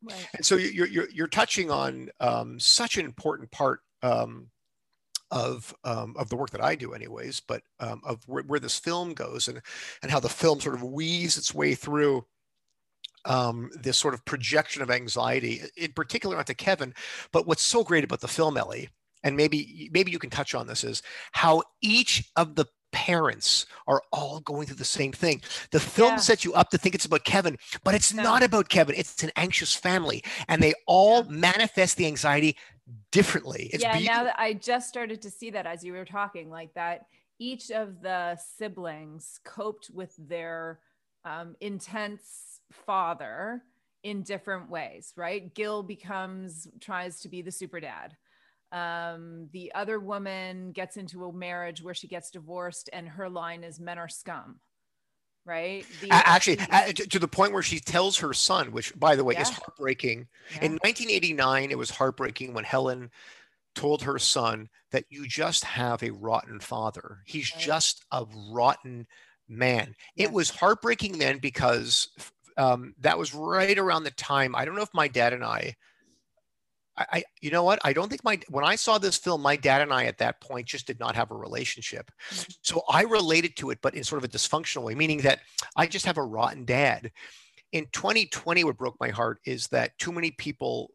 [0.03, 0.27] Right.
[0.35, 4.47] And so you're, you're, you're touching on um, such an important part um,
[5.31, 8.77] of, um, of the work that I do anyways, but um, of where, where, this
[8.77, 9.61] film goes and,
[10.01, 12.25] and how the film sort of weaves its way through
[13.25, 16.93] um, this sort of projection of anxiety, in particular onto Kevin.
[17.31, 18.89] But what's so great about the film, Ellie,
[19.23, 21.01] and maybe maybe you can touch on this is
[21.31, 25.41] how each of the parents are all going through the same thing.
[25.71, 26.17] The film yeah.
[26.17, 28.23] sets you up to think it's about Kevin, but it's no.
[28.23, 28.95] not about Kevin.
[28.95, 31.31] It's an anxious family, and they all yeah.
[31.31, 32.55] manifest the anxiety
[33.11, 33.69] differently.
[33.73, 34.15] It's yeah, beautiful.
[34.15, 37.07] now that I just started to see that as you were talking, like that,
[37.39, 40.79] each of the siblings coped with their
[41.25, 43.63] um, intense father
[44.03, 45.53] in different ways, right?
[45.53, 48.15] Gil becomes tries to be the super dad
[48.73, 53.63] um, the other woman gets into a marriage where she gets divorced, and her line
[53.63, 54.59] is "Men are scum."
[55.45, 55.85] Right.
[56.01, 56.57] The, Actually,
[56.93, 59.41] to the point where she tells her son, which, by the way, yeah.
[59.41, 60.27] is heartbreaking.
[60.55, 60.65] Yeah.
[60.65, 63.11] In 1989, it was heartbreaking when Helen
[63.75, 67.19] told her son that you just have a rotten father.
[67.25, 67.61] He's right.
[67.61, 69.05] just a rotten
[69.49, 69.95] man.
[70.15, 72.07] It was heartbreaking then because
[72.57, 74.55] um, that was right around the time.
[74.55, 75.75] I don't know if my dad and I
[76.95, 77.79] I, you know what?
[77.83, 80.39] I don't think my when I saw this film, my dad and I at that
[80.41, 82.11] point just did not have a relationship.
[82.29, 82.51] Mm-hmm.
[82.61, 85.39] So I related to it, but in sort of a dysfunctional way, meaning that
[85.75, 87.11] I just have a rotten dad.
[87.71, 90.91] In 2020, what broke my heart is that too many people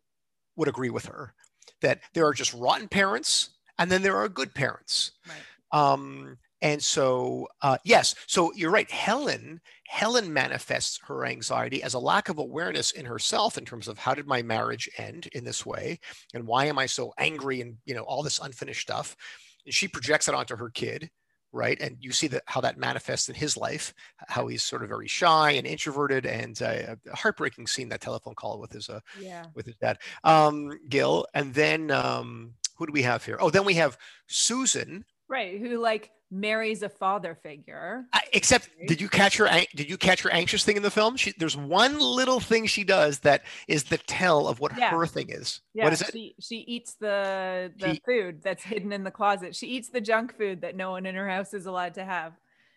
[0.55, 1.34] would agree with her
[1.80, 5.12] that there are just rotten parents and then there are good parents.
[5.26, 5.92] Right.
[5.92, 8.90] Um, and so, uh, yes, so you're right.
[8.90, 13.97] Helen, Helen manifests her anxiety as a lack of awareness in herself in terms of
[13.99, 15.99] how did my marriage end in this way,
[16.34, 19.16] and why am I so angry, and you know all this unfinished stuff.
[19.64, 21.09] And she projects it onto her kid,
[21.53, 21.80] right?
[21.80, 23.95] And you see that how that manifests in his life,
[24.28, 28.34] how he's sort of very shy and introverted, and uh, a heartbreaking scene that telephone
[28.34, 29.47] call with his uh, yeah.
[29.55, 33.39] with his dad, um, Gil, and then um, who do we have here?
[33.41, 35.59] Oh, then we have Susan, right?
[35.59, 38.06] Who like marries a father figure.
[38.32, 39.48] except, did you catch her?
[39.74, 41.16] Did you catch her anxious thing in the film?
[41.16, 44.90] She, there's one little thing she does that is the tell of what yeah.
[44.90, 45.60] her thing is.
[45.74, 46.10] Yeah, what is it?
[46.12, 49.54] She she eats the the she, food that's hidden in the closet.
[49.54, 52.34] She eats the junk food that no one in her house is allowed to have.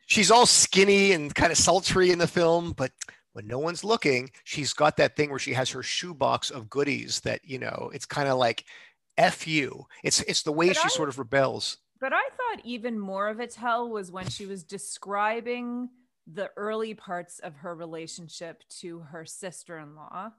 [0.07, 2.91] She's all skinny and kind of sultry in the film, but
[3.33, 7.21] when no one's looking, she's got that thing where she has her shoebox of goodies
[7.21, 7.91] that you know.
[7.93, 8.65] It's kind of like
[9.17, 9.85] f you.
[10.03, 13.29] It's it's the way but she I, sort of rebels but I thought even more
[13.29, 15.89] of a tell was when she was describing
[16.31, 20.31] the early parts of her relationship to her sister in law,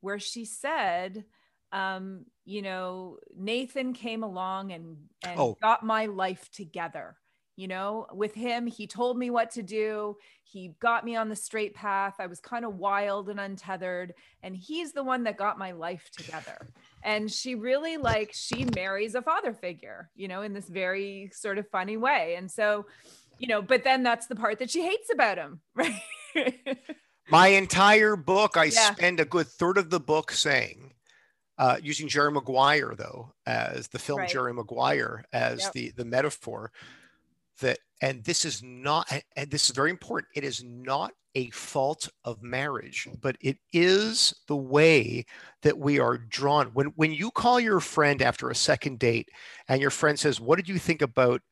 [0.00, 1.24] where she said,
[1.72, 5.58] um, you know, Nathan came along and, and oh.
[5.62, 7.16] got my life together.
[7.56, 10.16] You know, with him, he told me what to do.
[10.44, 12.14] He got me on the straight path.
[12.18, 14.14] I was kind of wild and untethered.
[14.42, 16.70] And he's the one that got my life together
[17.02, 21.58] and she really like she marries a father figure you know in this very sort
[21.58, 22.84] of funny way and so
[23.38, 26.00] you know but then that's the part that she hates about him right
[27.28, 28.92] My entire book, I Yeah.
[28.94, 30.94] spend a good third of the book saying,
[31.58, 34.28] uh, using Jerry Maguire though as the film Right.
[34.30, 35.72] Jerry Maguire as Yep.
[35.74, 36.72] the the metaphor
[37.60, 40.28] that, and this is not, and- this is very important.
[40.34, 45.24] It is not a fault of marriage, but it is the way
[45.62, 46.68] that we are drawn.
[46.68, 49.28] When when you call your friend after a second date,
[49.68, 51.42] and your friend says, "What did you think about?"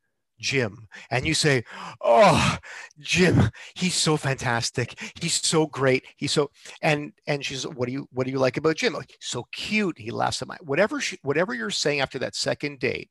[0.40, 1.64] Jim, and you say,
[2.00, 2.58] "Oh,
[3.00, 4.94] Jim, he's so fantastic.
[5.20, 6.04] He's so great.
[6.16, 6.50] He's so
[6.82, 8.94] and and she's what do you what do you like about Jim?
[8.94, 9.98] Oh, like, so cute.
[9.98, 13.10] He laughs at my whatever she, whatever you're saying after that second date.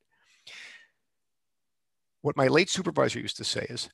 [2.22, 3.90] What my late supervisor used to say is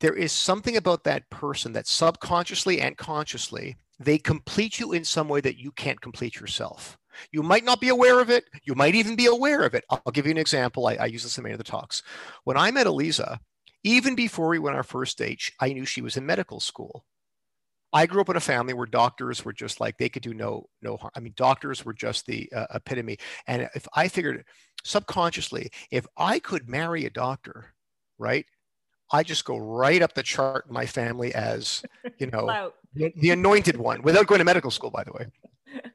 [0.00, 5.28] there is something about that person that subconsciously and consciously they complete you in some
[5.28, 6.96] way that you can't complete yourself.
[7.32, 8.44] You might not be aware of it.
[8.62, 9.84] You might even be aware of it.
[9.90, 10.86] I'll give you an example.
[10.86, 12.02] I, I use this in many of the talks.
[12.44, 13.40] When I met Eliza,
[13.82, 17.04] even before we went our first date, I knew she was in medical school.
[17.92, 20.68] I grew up in a family where doctors were just like they could do no
[20.82, 21.10] no harm.
[21.16, 23.18] I mean, doctors were just the uh, epitome.
[23.46, 24.44] And if I figured
[24.84, 27.74] subconsciously, if I could marry a doctor,
[28.18, 28.44] right,
[29.10, 31.82] I just go right up the chart in my family as
[32.18, 35.26] you know the, the anointed one without going to medical school, by the way.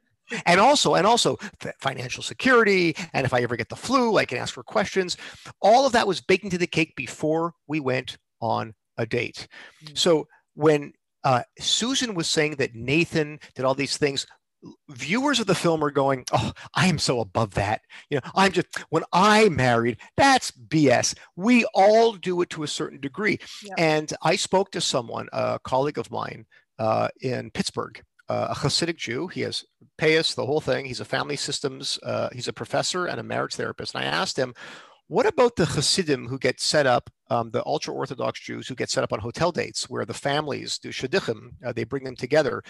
[0.46, 1.36] And also, and also
[1.80, 2.96] financial security.
[3.12, 5.18] And if I ever get the flu, I can ask for questions.
[5.60, 9.46] All of that was baked into the cake before we went on a date.
[9.84, 9.98] Mm.
[9.98, 10.94] So when
[11.24, 14.26] uh, Susan was saying that Nathan did all these things,
[14.88, 18.52] viewers of the film are going, "Oh, I am so above that." You know, I'm
[18.52, 21.14] just when I married, that's BS.
[21.36, 23.38] We all do it to a certain degree.
[23.62, 23.74] Yeah.
[23.78, 26.46] And I spoke to someone, a colleague of mine
[26.78, 29.28] uh, in Pittsburgh, uh, a Hasidic Jew.
[29.28, 29.64] He has
[29.98, 30.84] payas, the whole thing.
[30.84, 31.98] He's a family systems.
[32.02, 33.94] Uh, he's a professor and a marriage therapist.
[33.94, 34.54] And I asked him,
[35.08, 38.90] "What about the Hasidim who get set up?" Um, the ultra Orthodox Jews who get
[38.90, 42.62] set up on hotel dates where the families do shidduchim, uh, they bring them together.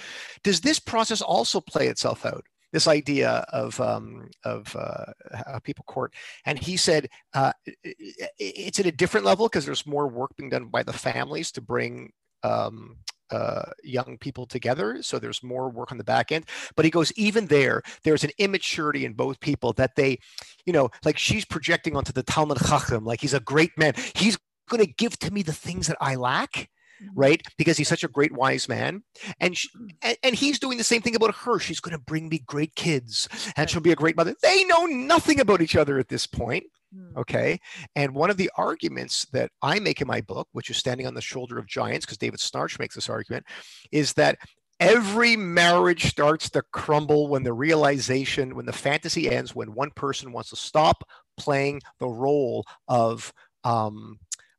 [0.45, 2.45] Does this process also play itself out?
[2.72, 5.12] This idea of um, of uh,
[5.62, 6.14] people court,
[6.45, 7.53] and he said uh,
[8.39, 11.61] it's at a different level because there's more work being done by the families to
[11.61, 12.12] bring
[12.43, 12.97] um,
[13.35, 15.03] uh, young people together.
[15.03, 16.47] So there's more work on the back end.
[16.76, 20.18] But he goes, even there, there's an immaturity in both people that they,
[20.64, 23.95] you know, like she's projecting onto the Talmud Chacham, like he's a great man.
[24.14, 26.70] He's going to give to me the things that I lack
[27.12, 29.03] right because he's such a great wise man
[29.41, 29.68] and, she,
[30.01, 32.74] and and he's doing the same thing about her she's going to bring me great
[32.76, 36.26] kids and she'll be a great mother they know nothing about each other at this
[36.26, 36.64] point.
[37.16, 37.59] Okay
[37.97, 41.14] and one of the arguments that i make in my book which is standing on
[41.14, 43.45] the shoulder of giants because david schnarch makes this argument
[43.92, 44.38] is that
[44.80, 50.32] every marriage starts to crumble when the realization when the fantasy ends when one person
[50.32, 51.05] wants to stop
[51.36, 53.32] playing the role of
[53.64, 54.18] um,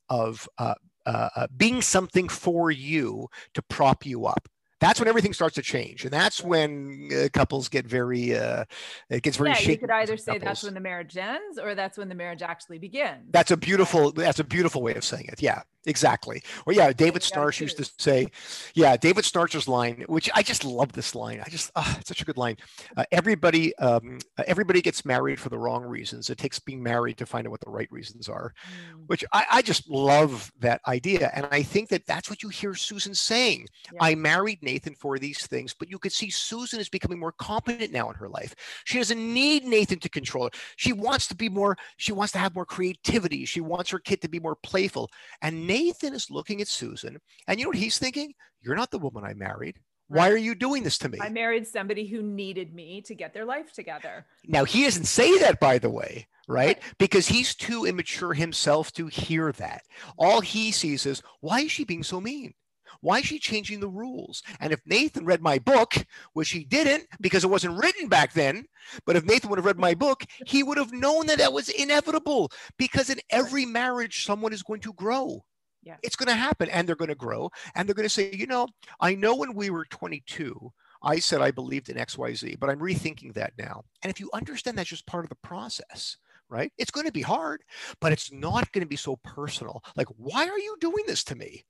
[0.10, 0.74] of uh,
[1.06, 4.48] uh, uh, being something for you to prop you up.
[4.86, 8.66] That's when everything starts to change, and that's when uh, couples get very uh,
[9.10, 9.72] it gets very yeah, shaky.
[9.72, 10.44] you could either say couples.
[10.44, 13.24] that's when the marriage ends or that's when the marriage actually begins.
[13.32, 14.12] That's a beautiful.
[14.12, 15.42] That's a beautiful way of saying it.
[15.42, 16.42] Yeah, exactly.
[16.66, 18.28] Or yeah, David Schnarch used to say,
[18.74, 21.42] yeah, David Schnarch's line, which I just love this line.
[21.46, 22.58] I just, it's such a good line.
[22.96, 26.30] Uh, everybody, um, everybody gets married for the wrong reasons.
[26.30, 28.54] It takes being married to find out what the right reasons are.
[28.94, 29.08] Mm.
[29.08, 32.76] Which I, I just love that idea, and I think that that's what you hear
[32.76, 33.68] Susan saying.
[33.92, 34.00] Yeah.
[34.02, 37.92] I married Nathan for these things, but you could see Susan is becoming more competent
[37.92, 38.56] now in her life.
[38.86, 40.52] She doesn't need Nathan to control her.
[40.76, 43.46] She wants to be more, she wants to have more creativity.
[43.46, 45.10] She wants her kid to be more playful.
[45.42, 48.34] And Nathan is looking at Susan, and you know what he's thinking?
[48.62, 49.80] You're not the woman I married.
[50.08, 51.18] Why are you doing this to me?
[51.20, 54.26] I married somebody who needed me to get their life together.
[54.46, 56.28] Now, he doesn't say that, by the way?
[56.48, 56.80] Right.
[57.00, 59.82] Because he's too immature himself to hear that.
[60.18, 62.54] All he sees is, why is she being so mean?
[63.02, 64.44] Why is she changing the rules?
[64.60, 65.96] And if Nathan read my book,
[66.34, 68.66] which he didn't because it wasn't written back then,
[69.06, 71.70] but if Nathan would have read my book, he would have known that that was
[71.70, 75.44] inevitable because in every marriage, someone is going to grow.
[75.84, 75.98] Yeah.
[76.02, 78.48] It's going to happen and they're going to grow and they're going to say, you
[78.48, 78.68] know,
[79.00, 80.72] I know when we were 22,
[81.04, 83.84] I said I believed in XYZ, but I'm rethinking that now.
[84.02, 86.18] And if you understand that's just part of the process,
[86.50, 86.72] right?
[86.78, 87.64] It's going to be hard,
[88.02, 89.84] but it's not going to be so personal.
[89.96, 91.66] Like, why are you doing this to me?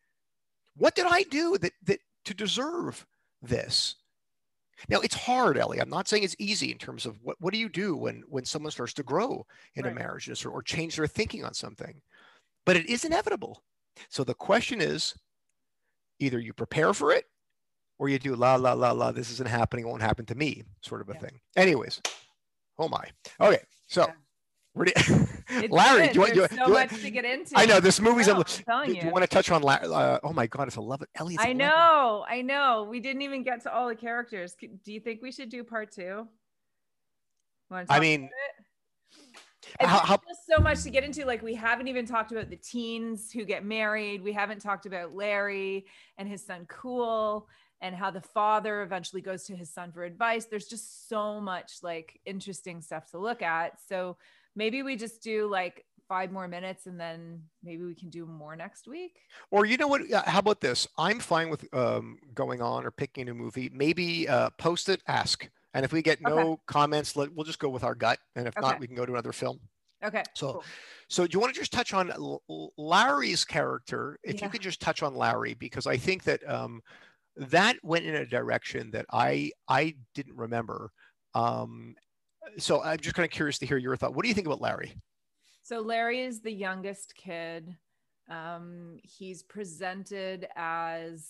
[0.78, 3.06] What did I do that, that to deserve
[3.42, 3.96] this?
[4.90, 5.80] Now it's hard, Ellie.
[5.80, 8.44] I'm not saying it's easy in terms of what, what do you do when when
[8.46, 9.46] someone starts to grow
[9.76, 9.92] in Right.
[9.94, 12.02] a marriage or, or change their thinking on something,
[12.66, 13.64] but it is inevitable.
[14.10, 15.16] So the question is,
[16.20, 17.26] either you prepare for it,
[17.98, 19.14] or you do la la la la.
[19.14, 19.86] This isn't happening.
[19.86, 21.20] It won't happen to me, sort of a Yeah.
[21.20, 21.40] thing.
[21.56, 22.02] Anyways,
[22.78, 23.10] oh my.
[23.40, 24.14] Okay, so Yeah.
[24.76, 27.54] Where do you, Larry, do you want There's you, so you, much to get into.
[27.56, 28.28] I know this movie's.
[28.28, 29.02] No, a, do you.
[29.04, 29.62] you want to touch on?
[29.62, 31.08] La- Uh, oh my God, it's eleven.
[31.16, 31.38] Ellie's.
[31.40, 31.58] I 11.
[31.58, 32.86] know, I know.
[32.90, 34.56] We didn't even get to all the characters.
[34.60, 36.28] Do you think we should do part two?
[37.72, 38.30] I mean?
[39.80, 41.26] It's how- how- just so much to get into.
[41.26, 44.22] Like, we haven't even talked about the teens who get married.
[44.22, 45.86] We haven't talked about Larry
[46.18, 47.48] and his son, Cool,
[47.82, 50.46] and how the father eventually goes to his son for advice.
[50.46, 53.80] There's just so much like interesting stuff to look at.
[53.88, 54.18] So
[54.56, 58.56] maybe we just do like five more minutes and then maybe we can do more
[58.56, 59.20] next week.
[59.52, 60.02] Or you know what?
[60.12, 60.88] How about this?
[60.98, 63.70] I'm fine with um, going on or picking a movie.
[63.74, 66.62] Maybe uh, post it, ask, and if we get no Okay.
[66.68, 68.62] comments, let, we'll just go with our gut, and if Okay.
[68.68, 69.60] not, we can go to another film.
[70.04, 70.24] Okay.
[70.36, 70.64] So, cool.
[71.10, 72.12] so do you want to just touch on
[72.78, 74.20] Larry's character?
[74.24, 74.46] If Yeah.
[74.46, 76.82] you could just touch on Larry, because I think that um,
[77.36, 80.92] that went in a direction that I I didn't remember.
[81.34, 81.96] Um,
[82.58, 84.14] so I'm just kind of curious to hear your thought.
[84.14, 84.96] What do you think about Larry?
[85.64, 87.76] So Larry is the youngest kid.
[88.30, 91.28] Um, he's presented as,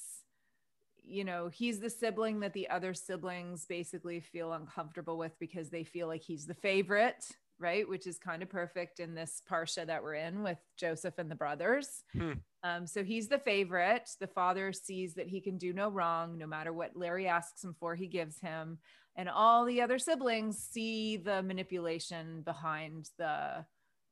[1.03, 5.83] you know, he's the sibling that the other siblings basically feel uncomfortable with because they
[5.83, 7.25] feel like he's the favorite,
[7.59, 7.87] right?
[7.87, 11.35] Which is kind of perfect in this parsha that we're in with Joseph and the
[11.35, 12.03] brothers.
[12.13, 12.33] Hmm.
[12.63, 14.09] Um, so he's the favorite.
[14.19, 17.75] The father sees that he can do no wrong, no matter what Larry asks him
[17.79, 18.79] for, he gives him.
[19.15, 23.65] And all the other siblings see the manipulation behind the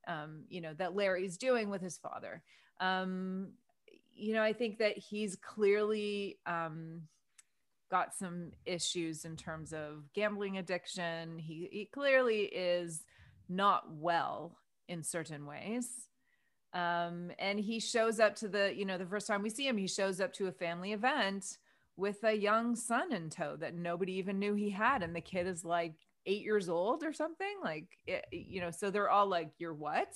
[0.06, 2.42] um, you know, that Larry's doing with his father.
[2.80, 3.52] Um,
[4.14, 7.02] you know, I think that he's clearly um,
[7.90, 11.38] got some issues in terms of gambling addiction.
[11.38, 13.04] He, he clearly is
[13.48, 16.08] not well in certain ways.
[16.72, 19.76] Um, and he shows up to the, you know, the first time we see him,
[19.76, 21.58] he shows up to a family event
[21.96, 25.02] with a young son in tow that nobody even knew he had.
[25.02, 25.94] And the kid is like
[26.26, 30.08] eight years old or something like it, you know so they're all like you're what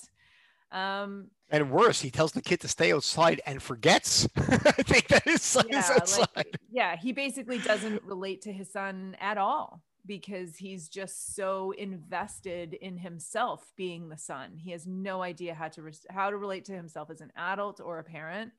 [0.71, 4.27] um And worse, he tells the kid to stay outside and forgets.
[4.37, 6.27] I think that his son is yeah outside.
[6.35, 11.71] like yeah he basically doesn't relate to his son at all because he's just so
[11.71, 16.37] invested in himself being the son he has no idea how to res- how to
[16.37, 18.51] relate to himself as an adult or a parent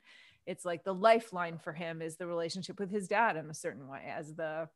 [0.51, 3.88] it's like the lifeline for him is the relationship with his dad in a certain
[3.88, 4.68] way as the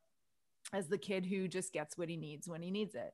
[0.73, 3.13] as the kid who just gets what he needs when he needs it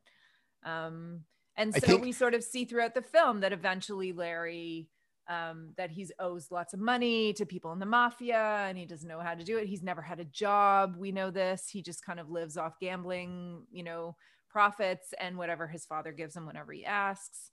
[0.64, 1.20] um
[1.56, 4.88] and so think- we sort of see throughout the film that eventually larry
[5.28, 9.08] um, that he's owes lots of money to people in the mafia and he doesn't
[9.08, 9.68] know how to do it.
[9.68, 10.96] He's never had a job.
[10.98, 11.68] We know this.
[11.70, 14.16] He just kind of lives off gambling, you know,
[14.48, 17.52] profits and whatever his father gives him whenever he asks.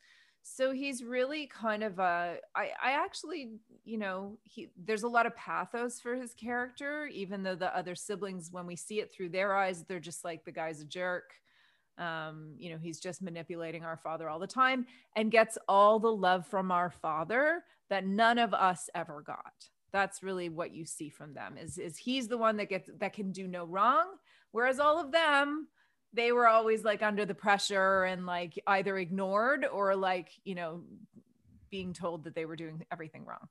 [0.50, 3.50] So he's really kind of a I I actually,
[3.84, 7.96] you know, he there's a lot of pathos for his character, even though the other
[7.96, 11.34] siblings, when we see it through their eyes, they're just like the guy's a jerk.
[11.98, 14.86] Um you know he's just manipulating our father all the time
[15.16, 19.70] and gets all the love from our father that none of us ever got.
[19.92, 23.14] That's really what you see from them is is he's the one that gets that
[23.14, 24.06] can do no wrong
[24.52, 25.68] whereas all of them
[26.18, 30.82] they were always like under the pressure and like either ignored or like you know
[31.70, 33.48] being told that they were doing everything wrong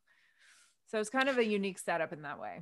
[0.87, 2.61] so it's kind of a unique setup in that way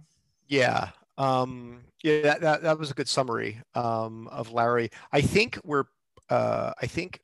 [0.48, 0.90] Yeah.
[1.16, 4.90] Um, yeah, that, that, that was a good summary um, of Larry.
[5.12, 5.84] I think we're,
[6.28, 7.20] uh, I think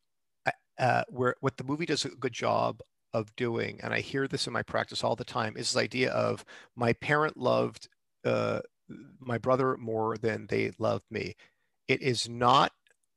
[0.47, 2.81] uh, uh, we're, what the movie does a good job
[3.13, 6.13] of doing, and I hear this in my practice all the time, is this idea
[6.13, 6.45] of
[6.77, 7.89] my parent loved
[8.25, 8.61] uh,
[9.21, 11.35] my brother more than they loved me.
[11.91, 12.71] It is not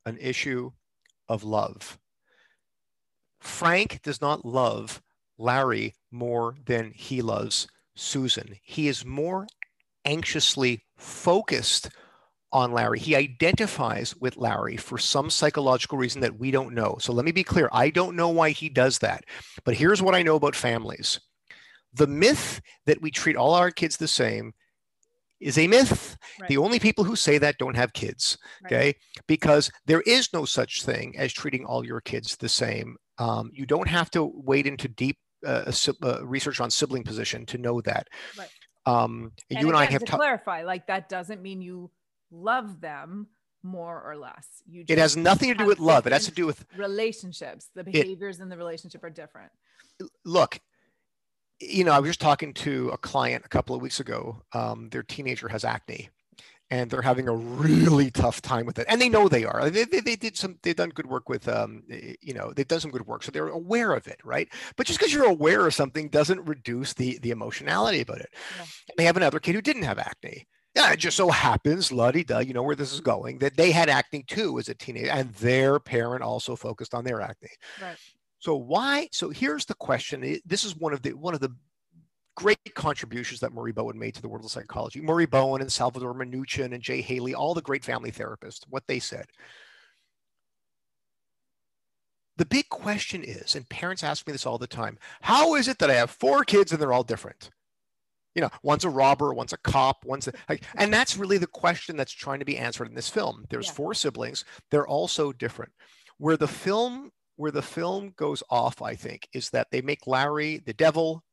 [0.04, 0.72] an issue
[1.30, 2.00] of love.
[3.40, 5.00] Frank does not love
[5.38, 8.56] Larry more than he loves Susan.
[8.64, 9.46] He is more
[10.06, 11.92] anxiously focused
[12.52, 12.98] on Larry.
[12.98, 16.98] He identifies with Larry for some psychological reason that we don't know.
[17.00, 19.24] So let me be clear I don't know why he does that.
[19.66, 21.20] But here's what I know about families
[21.94, 24.52] the myth that we treat all our kids the same
[25.44, 26.18] is a myth.
[26.40, 26.48] Right.
[26.48, 28.74] The only people who say that don't have kids, Right.
[28.74, 28.96] okay?
[29.28, 32.98] Because there is no such thing as treating all your kids the same.
[33.18, 37.46] Um, you don't have to wade into deep uh, si- uh, research on sibling position
[37.48, 38.08] to know that.
[38.38, 38.50] Right.
[38.86, 41.92] Um, and you and I have to ta- clarify like that doesn't mean you
[42.32, 43.28] love them
[43.66, 46.06] more or less you it has nothing to do with love.
[46.06, 49.52] It has to do with relationships the behaviors in the relationship are different
[50.26, 50.60] look.
[51.64, 54.42] You know, I was just talking to a client a couple of weeks ago.
[54.54, 56.10] Um, their teenager has acne,
[56.70, 59.70] and they're having a really tough time with it, and they know they are.
[59.70, 60.58] They, they, they did some.
[60.62, 61.48] They've done good work with.
[61.48, 61.84] Um,
[62.22, 64.48] you know, they've done some good work, so they're aware of it, right?
[64.76, 68.30] But just because you're aware of something doesn't reduce the the emotionality about it.
[68.58, 68.66] Yeah.
[68.98, 70.48] They have another kid who didn't have acne.
[70.76, 73.72] Yeah, it just so happens, luddy duh, you know where this is going, that they
[73.72, 77.50] had acne too as a teenager, and their parent also focused on their acne.
[77.80, 77.98] Right.
[78.44, 79.08] So why?
[79.14, 80.38] So here's the question.
[80.46, 81.56] This is one of the one of the
[82.36, 85.00] great contributions that Murray Bowen made to the world of psychology.
[85.00, 89.00] Murray Bowen and Salvador Minuchin and Jay Haley, all the great family therapists, what they
[89.00, 89.28] said.
[92.36, 95.80] The big question is, and parents ask me this all the time, how is it
[95.80, 97.50] that I have four kids and they're all different?
[98.36, 101.48] You know, one's a robber, one's a cop, one's a, like, and that's really the
[101.48, 103.46] question that's trying to be answered in this film.
[103.50, 103.74] There's yeah.
[103.74, 105.72] four siblings, they're all so different.
[106.18, 110.62] Where the film where the film goes off, I think, is that they make Larry
[110.66, 111.24] the devil,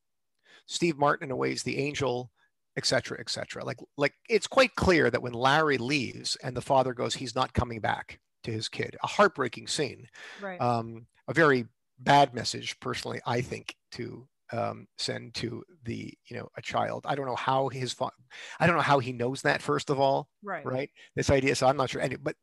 [0.67, 2.31] Steve Martin in a way is the angel,
[2.77, 3.65] etc., etc.
[3.65, 7.53] Like, like it's quite clear that when Larry leaves and the father goes, he's not
[7.53, 8.97] coming back to his kid.
[9.03, 10.07] A heartbreaking scene.
[10.41, 10.61] Right.
[10.61, 11.67] Um, a very
[11.99, 17.05] bad message, personally, I think, to um, send to the you know a child.
[17.07, 18.11] I don't know how his fa-
[18.59, 19.63] I don't know how he knows that.
[19.63, 20.91] First of all, right, right.
[21.15, 21.55] This idea.
[21.55, 22.01] So I'm not sure.
[22.01, 22.37] Any, but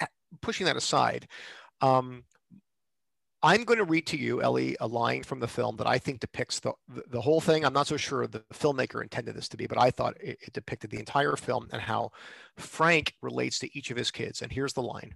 [0.00, 0.06] uh,
[0.40, 1.26] pushing that aside,
[1.80, 2.24] um,
[3.44, 6.20] I'm going to read to you, Ellie, a line from the film that I think
[6.20, 7.62] depicts the, the, whole thing.
[7.62, 10.54] I'm not so sure the filmmaker intended this to be, but I thought it, it
[10.54, 12.12] depicted the entire film and how
[12.56, 14.40] Frank relates to each of his kids.
[14.40, 15.14] And here's the line.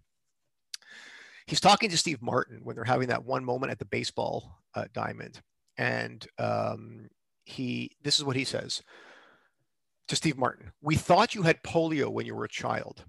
[1.47, 4.85] He's talking to Steve Martin when they're having that one moment at the baseball uh,
[4.93, 5.41] diamond.
[5.79, 7.09] And um,
[7.47, 8.83] he, this is what he says
[10.09, 10.72] to Steve Martin.
[10.83, 13.07] We thought you had polio when you were a child.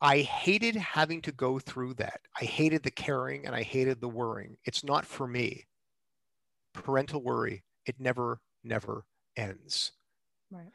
[0.00, 2.20] I hated having to go through that.
[2.40, 4.56] I hated the caring and I hated the worrying.
[4.64, 5.66] It's not for me.
[6.72, 9.04] Parental worry, it never, never
[9.36, 9.92] ends.
[10.50, 10.72] Right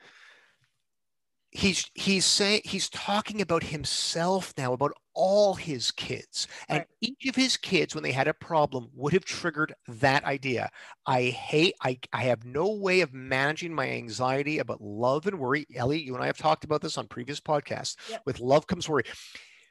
[1.55, 6.47] he's he's saying he's talking about himself now about all his kids.
[6.67, 6.87] And right.
[7.01, 10.69] each of his kids when they had a problem would have triggered that idea.
[11.05, 15.65] I hate i i have no way of managing my anxiety about love and worry.
[15.75, 17.95] Ellie you and i have talked about this on previous podcasts.
[18.09, 18.21] Yep.
[18.25, 19.03] with love comes worry.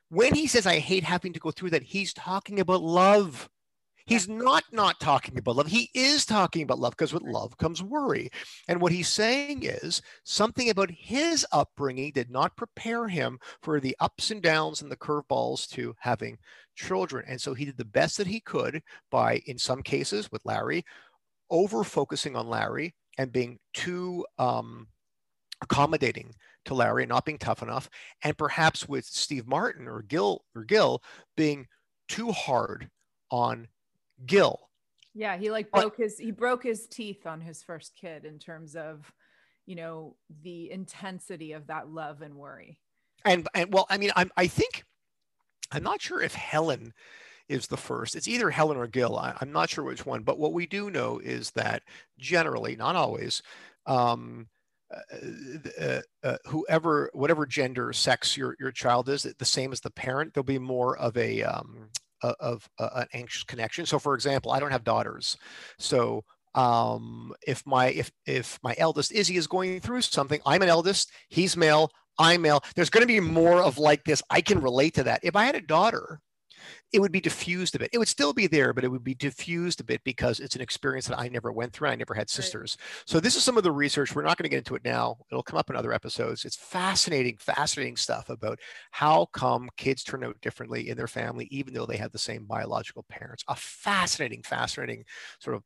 [0.09, 3.49] When he says i hate having to go through that he's talking about love
[4.07, 5.67] He's not not talking about love.
[5.67, 8.31] He is talking about love because with love comes worry.
[8.69, 13.97] And what he's saying is something about his upbringing did not prepare him for the
[14.01, 16.37] ups and downs and the curveballs to having
[16.77, 17.25] children.
[17.27, 20.85] And so he did the best that he could by, in some cases with Larry,
[21.51, 24.89] over focusing on Larry and being too um,
[25.63, 26.35] accommodating
[26.67, 27.89] to Larry and not being tough enough.
[28.23, 31.03] And perhaps with Steve Martin or Gil or Gil
[31.37, 31.67] being
[32.09, 32.91] too hard
[33.31, 33.69] on
[34.27, 34.61] Gil.
[35.15, 38.75] Yeah, he like broke his he broke his teeth on his first kid in terms
[38.75, 39.13] of,
[39.65, 42.79] you know, the intensity of that love and worry.
[43.25, 44.85] And and well, I mean, I'm I think
[45.71, 46.93] I'm not sure if Helen
[47.49, 48.17] is the first.
[48.17, 49.17] It's either Helen or Gil.
[49.17, 50.23] I, am not sure which one.
[50.23, 51.83] But what we do know is that
[52.19, 53.43] generally, not always,
[53.87, 54.49] um,
[54.93, 59.91] uh, uh, uh, whoever, whatever gender, sex your your child is, the same as the
[59.91, 61.91] parent, there'll be more of a um,
[62.41, 63.87] of uh, an anxious connection.
[63.87, 65.37] So, for example, I don't have daughters,
[65.79, 70.69] so um, if my if if my eldest Izzy is going through something, I'm an
[70.69, 72.63] eldest, he's male, I'm male.
[72.77, 74.23] There's going to be more of like this.
[74.31, 75.21] I can relate to that.
[75.23, 76.21] If I had a daughter,
[76.95, 77.91] it would be diffused a bit.
[77.93, 80.63] It would still be there, but it would be diffused a bit because it's an
[80.63, 81.89] experience that I never went through.
[81.89, 82.77] I never had sisters.
[82.79, 83.03] Right.
[83.05, 84.15] So this is some of the research.
[84.15, 85.17] We're not going to get into it now.
[85.29, 86.45] It'll come up in other episodes.
[86.45, 88.61] It's fascinating, fascinating stuff about
[88.93, 92.45] how come kids turn out differently in their family, even though they have the same
[92.45, 93.43] biological parents.
[93.49, 95.05] A fascinating, fascinating
[95.41, 95.65] sort of,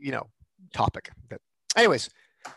[0.00, 0.30] you know,
[0.72, 1.10] topic.
[1.28, 1.42] But
[1.76, 2.08] anyways,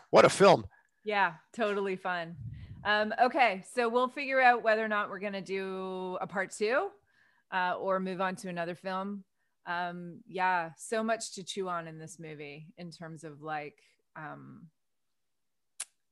[0.08, 0.64] what a film.
[1.04, 2.34] Yeah, totally fun.
[2.82, 6.50] Um, okay, so we'll figure out whether or not we're going to do a part
[6.50, 6.88] two
[7.52, 9.24] uh, or move on to another film.
[9.66, 13.78] Um, yeah, so much to chew on in this movie in terms of like
[14.16, 14.66] um,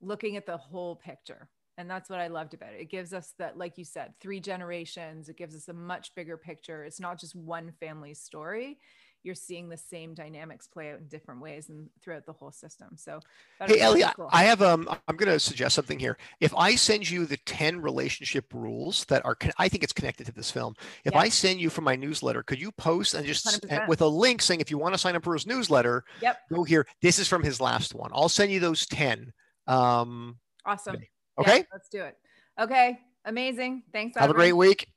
[0.01, 1.49] looking at the whole picture.
[1.77, 2.81] And that's what I loved about it.
[2.81, 5.29] It gives us that, like you said, three generations.
[5.29, 6.83] It gives us a much bigger picture.
[6.83, 8.79] It's not just one family's story
[9.23, 12.91] you're seeing the same dynamics play out in different ways and throughout the whole system.
[12.97, 13.21] So,
[13.67, 14.29] hey, Ellie, cool.
[14.33, 16.17] I have um, I'm going to suggest something here.
[16.41, 20.33] If I send you the 10 relationship rules that are, I think it's connected to
[20.33, 20.75] this film.
[21.05, 21.21] If yeah.
[21.21, 24.61] I send you from my newsletter, could you post and just with a link saying
[24.61, 26.39] if you want to sign up for his newsletter, yep.
[26.53, 26.87] go here.
[27.03, 28.11] This is from his last one.
[28.13, 29.33] I'll send you those 10.
[29.67, 30.97] Um, awesome.
[31.39, 31.59] Okay.
[31.59, 32.17] Yeah, let's do it.
[32.59, 32.99] Okay.
[33.25, 33.83] Amazing.
[33.93, 34.19] Thanks.
[34.19, 34.89] Have a great week.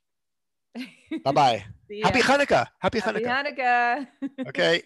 [1.24, 1.66] bye bye.
[2.00, 2.66] Happy Hanukkah.
[2.80, 3.36] Happy, Happy Hanukkah.
[3.36, 3.92] Hanukkah.
[4.50, 4.84] okay.